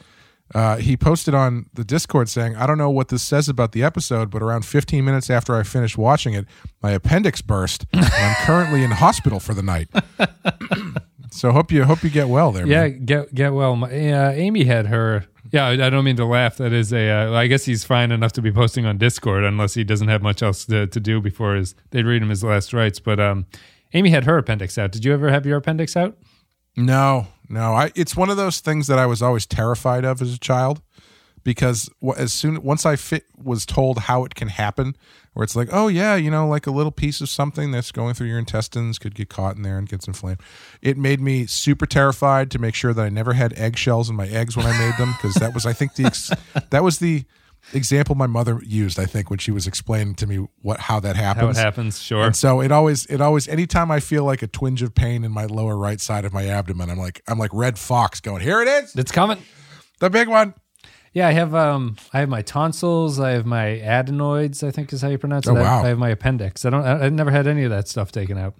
[0.55, 3.83] Uh, he posted on the Discord saying, "I don't know what this says about the
[3.83, 6.45] episode, but around 15 minutes after I finished watching it,
[6.81, 9.89] my appendix burst, and I'm currently in hospital for the night."
[11.31, 12.67] so hope you hope you get well there.
[12.67, 12.81] Yeah.
[12.81, 13.05] man.
[13.05, 13.75] Get get well.
[13.75, 15.25] My, uh, Amy had her.
[15.51, 16.57] Yeah, I I don't mean to laugh.
[16.57, 17.09] That is a.
[17.09, 20.21] Uh, I guess he's fine enough to be posting on Discord, unless he doesn't have
[20.21, 22.99] much else to, to do before his they read him his last rites.
[22.99, 23.45] But um,
[23.93, 24.91] Amy had her appendix out.
[24.91, 26.17] Did you ever have your appendix out?
[26.75, 27.73] No, no.
[27.73, 30.81] I it's one of those things that I was always terrified of as a child
[31.43, 34.95] because as soon once I fit was told how it can happen,
[35.33, 38.13] where it's like, oh yeah, you know, like a little piece of something that's going
[38.13, 40.39] through your intestines could get caught in there and gets inflamed.
[40.81, 44.27] It made me super terrified to make sure that I never had eggshells in my
[44.27, 46.31] eggs when I made them because that was, I think, the ex-
[46.71, 47.25] that was the
[47.73, 48.97] example my mother used.
[48.99, 51.57] I think when she was explaining to me what how that happens.
[51.57, 52.01] How it happens?
[52.01, 52.25] Sure.
[52.25, 55.31] And so it always, it always, anytime I feel like a twinge of pain in
[55.31, 58.61] my lower right side of my abdomen, I'm like, I'm like Redd Foxx going, here
[58.61, 59.37] it is, It's coming.
[59.99, 60.53] the big one.
[61.13, 65.01] Yeah, I have um I have my tonsils, I have my adenoids, I think is
[65.01, 65.51] how you pronounce it.
[65.51, 65.83] Oh, I- wow.
[65.83, 66.65] I have my appendix.
[66.65, 68.55] I don't I, I've never had any of that stuff taken out.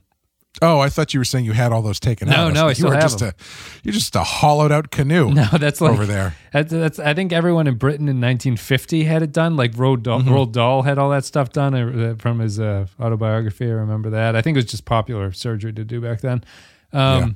[0.63, 2.53] Oh, I thought you were saying you had all those taken No, out.
[2.55, 3.35] no, I like, still you were have just a,
[3.83, 6.35] you're just a hollowed out canoe No, that's like over there.
[6.51, 9.55] That's, that's I think everyone in Britain in 1950 had it done.
[9.55, 10.29] Like Roald Dahl, Mm-hmm.
[10.29, 13.65] Roald Dahl had all that stuff done uh, from his uh, autobiography.
[13.67, 14.35] I remember that.
[14.35, 16.43] I think it was just popular surgery to do back then.
[16.91, 17.27] Um, Yeah.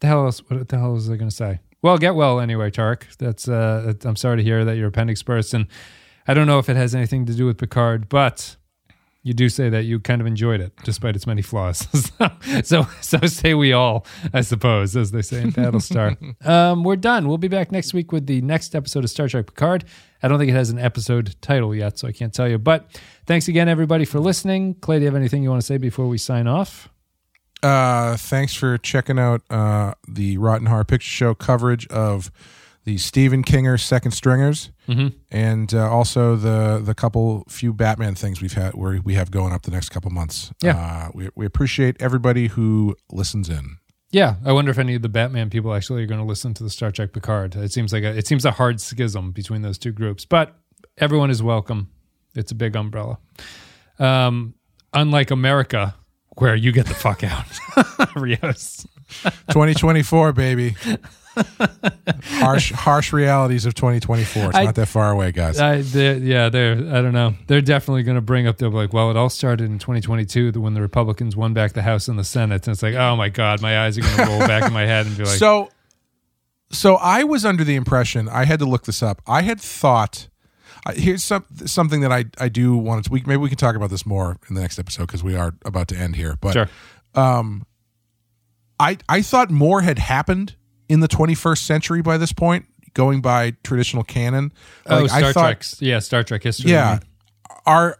[0.00, 0.38] The hell else?
[0.48, 1.60] What the hell was I going to say?
[1.82, 3.06] Well, get well anyway, Tark.
[3.18, 3.48] That's.
[3.48, 5.66] Uh, I'm sorry to hear that your appendix burst, and
[6.28, 8.56] I don't know if it has anything to do with Picard, but
[9.22, 11.86] you do say that you kind of enjoyed it despite its many flaws.
[12.18, 12.30] so,
[12.62, 16.16] so, so say we all, I suppose, as they say in Battlestar.
[16.46, 17.28] um, we're done.
[17.28, 19.84] We'll be back next week with the next episode of Star Trek Picard.
[20.22, 22.58] I don't think it has an episode title yet, so I can't tell you.
[22.58, 24.74] But thanks again, everybody, for listening.
[24.74, 26.88] Clay, do you have anything you want to say before we sign off?
[27.62, 32.30] Uh, thanks for checking out uh, the Rotten Horror Picture Show coverage of
[32.84, 35.08] the Stephen Kinger Second Stringers, Mm-hmm.
[35.30, 39.52] and uh, also the the couple few Batman things we've had where we have going
[39.52, 40.50] up the next couple months.
[40.62, 40.76] Yeah.
[40.76, 43.76] uh, we we appreciate everybody who listens in.
[44.10, 46.64] Yeah, I wonder if any of the Batman people actually are going to listen to
[46.64, 47.54] the Star Trek Picard.
[47.54, 50.56] It seems like a, it seems a hard schism between those two groups, but
[50.98, 51.90] everyone is welcome.
[52.34, 53.18] It's a big umbrella.
[54.00, 54.54] Um,
[54.92, 55.94] unlike America,
[56.36, 57.44] where you get the fuck out,
[58.16, 58.86] Rios.
[59.48, 60.76] 2024, baby.
[62.24, 64.46] harsh, harsh realities of 2024.
[64.50, 65.58] It's I- not that far away, guys.
[65.58, 66.72] I, they're, yeah, they're.
[66.74, 67.34] I don't know.
[67.46, 68.58] They're definitely going to bring up.
[68.58, 72.08] They're like, well, it all started in 2022 when the Republicans won back the House
[72.08, 74.38] and the Senate, and it's like, oh my god, my eyes are going to roll
[74.40, 75.70] back in my head and be like, so,
[76.72, 79.20] so I was under the impression I had to look this up.
[79.26, 80.28] I had thought.
[80.86, 83.10] I- Here's some, something that I, I do want to.
[83.12, 85.54] We, maybe we can talk about this more in the next episode because we are
[85.64, 86.36] about to end here.
[86.40, 86.68] But sure,
[87.14, 87.66] um,
[88.78, 90.56] I I thought more had happened
[90.88, 94.52] in the 21st century by this point, going by traditional canon.
[94.86, 96.70] oh, Like, I Star thought- Trek, yeah, Star Trek history.
[96.72, 97.58] Yeah, mm-hmm.
[97.66, 97.96] are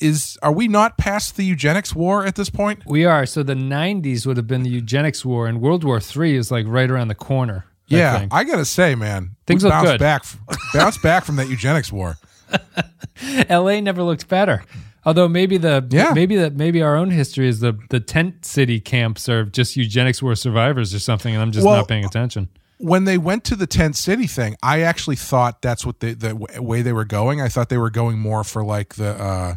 [0.00, 2.82] is are we not past the eugenics war at this point?
[2.86, 3.26] We are.
[3.26, 6.66] So the 90s would have been the eugenics war, and World War III is like
[6.68, 7.64] right around the corner.
[7.90, 8.34] I Yeah, think.
[8.34, 10.00] I, gotta say, man, Things look bounced good.
[10.00, 10.24] back,
[10.74, 12.16] bounced back from that eugenics war.
[13.50, 14.64] LA never looked better.
[15.04, 16.12] Although maybe the Yeah.
[16.14, 20.22] maybe that maybe our own history is the the tent city camps are just eugenics
[20.22, 22.48] war survivors or something, and I'm just Well, not paying attention.
[22.78, 26.34] when they went to the tent city thing, I actually thought that's what they, the
[26.60, 27.40] way they were going.
[27.40, 29.54] I thought they were going more for like the uh,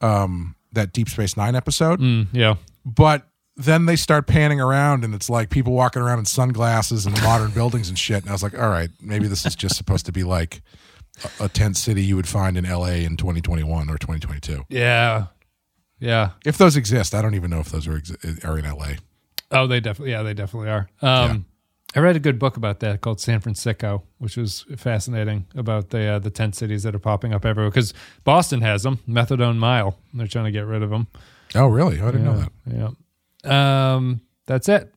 [0.00, 2.54] um, that Deep Space Nine episode, Mm, yeah.
[2.84, 7.20] but then they start panning around and it's like people walking around in sunglasses and
[7.22, 8.22] modern buildings and shit.
[8.22, 10.62] And I was like, all right, maybe this is just supposed to be like
[11.40, 13.04] a, a tent city you would find in L.A.
[13.04, 14.64] in 2021 or 2022.
[14.68, 15.26] Yeah.
[16.00, 16.30] Yeah.
[16.44, 18.96] If those exist, I don't even know if those are exi- are in L.A.
[19.50, 20.88] Oh, they definitely, yeah, they definitely are.
[21.02, 21.44] Um,
[21.94, 26.06] I read a good book about that called San Fransicko, which was fascinating about the
[26.06, 27.68] uh, the tent cities that are popping up everywhere.
[27.70, 27.92] Because
[28.24, 29.98] Boston has them, Methadone Mile.
[30.10, 31.06] and They're trying to get rid of them.
[31.54, 32.00] Oh, really?
[32.00, 32.52] I didn't know that.
[32.66, 32.88] Yeah.
[33.44, 34.92] Um, that's it.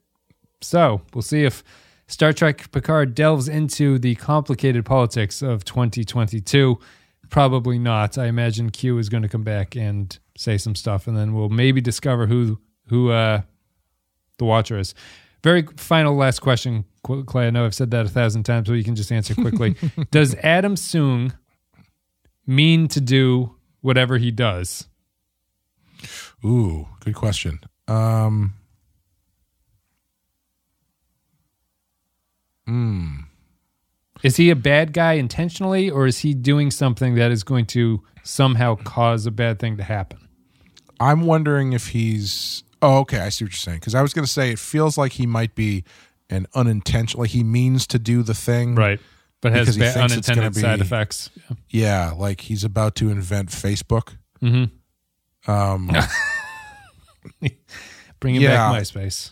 [0.62, 1.64] So we'll see if
[2.08, 6.80] Star Trek Picard delves into the complicated politics of 2022.
[7.30, 8.18] Probably not.
[8.18, 11.50] I imagine Q is going to come back and say some stuff, and then we'll
[11.50, 13.41] maybe discover who who uh,
[14.38, 14.93] the Watcher is.
[15.43, 17.48] Very final last question, Clay.
[17.48, 19.76] I know I've said that a thousand times, but you can just answer quickly.
[20.12, 21.34] Does Adam Soong
[22.48, 24.88] mean to do whatever he does?
[26.43, 27.60] Ooh, good question.
[27.88, 28.54] Um,
[34.24, 38.02] Is he a bad guy intentionally, or is he doing something that is going to
[38.24, 40.18] somehow cause a bad thing to happen?
[41.00, 42.64] I'm wondering if he's.
[42.82, 43.20] Oh, okay.
[43.20, 43.80] I see what you're saying.
[43.80, 45.84] Because I was going to say it feels like he might be
[46.30, 47.22] an unintentional.
[47.22, 49.00] Like he means to do the thing, Right.
[49.42, 51.30] But has ba- unintended gonna side be- effects.
[51.70, 54.16] Yeah, like he's about to invent Facebook.
[54.42, 55.52] Mm-hmm.
[55.52, 55.92] Um,
[58.19, 58.71] Bringing Yeah.
[58.71, 59.32] back MySpace.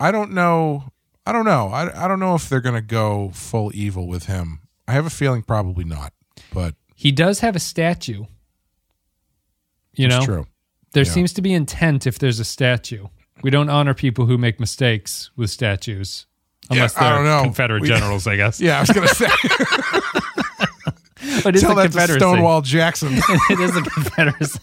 [0.00, 0.84] I don't know.
[1.26, 1.68] I don't know.
[1.68, 4.60] I, I don't know if they're going to go full evil with him.
[4.86, 6.12] I have a feeling probably not,
[6.52, 8.24] but He does have a statue.
[9.94, 10.46] You know, true.
[10.92, 11.10] there Yeah.
[11.12, 13.06] seems to be intent if there's a statue.
[13.42, 16.26] We don't honor people who make mistakes with statues.
[16.70, 17.42] Unless I they're don't know.
[17.44, 18.60] Confederate We- generals, I guess.
[18.60, 19.26] Yeah, I was going to say.
[21.42, 22.18] But it's tell a Confederacy.
[22.20, 23.10] Stonewall Jackson.
[23.50, 24.58] it is a confederacy.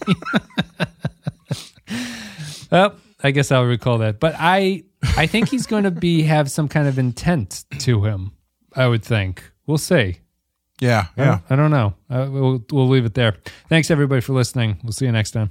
[2.70, 4.20] Well, I guess I'll recall that.
[4.20, 4.84] But I
[5.16, 8.32] I think he's going to be have some kind of intent to him.
[8.74, 9.42] I would think.
[9.66, 10.18] We'll see.
[10.80, 11.26] yeah, I yeah.
[11.26, 11.94] don't- I don't know.
[12.10, 13.36] Uh, we'll we'll leave it there.
[13.68, 14.78] Thanks everybody for listening.
[14.82, 15.50] We'll see you next time.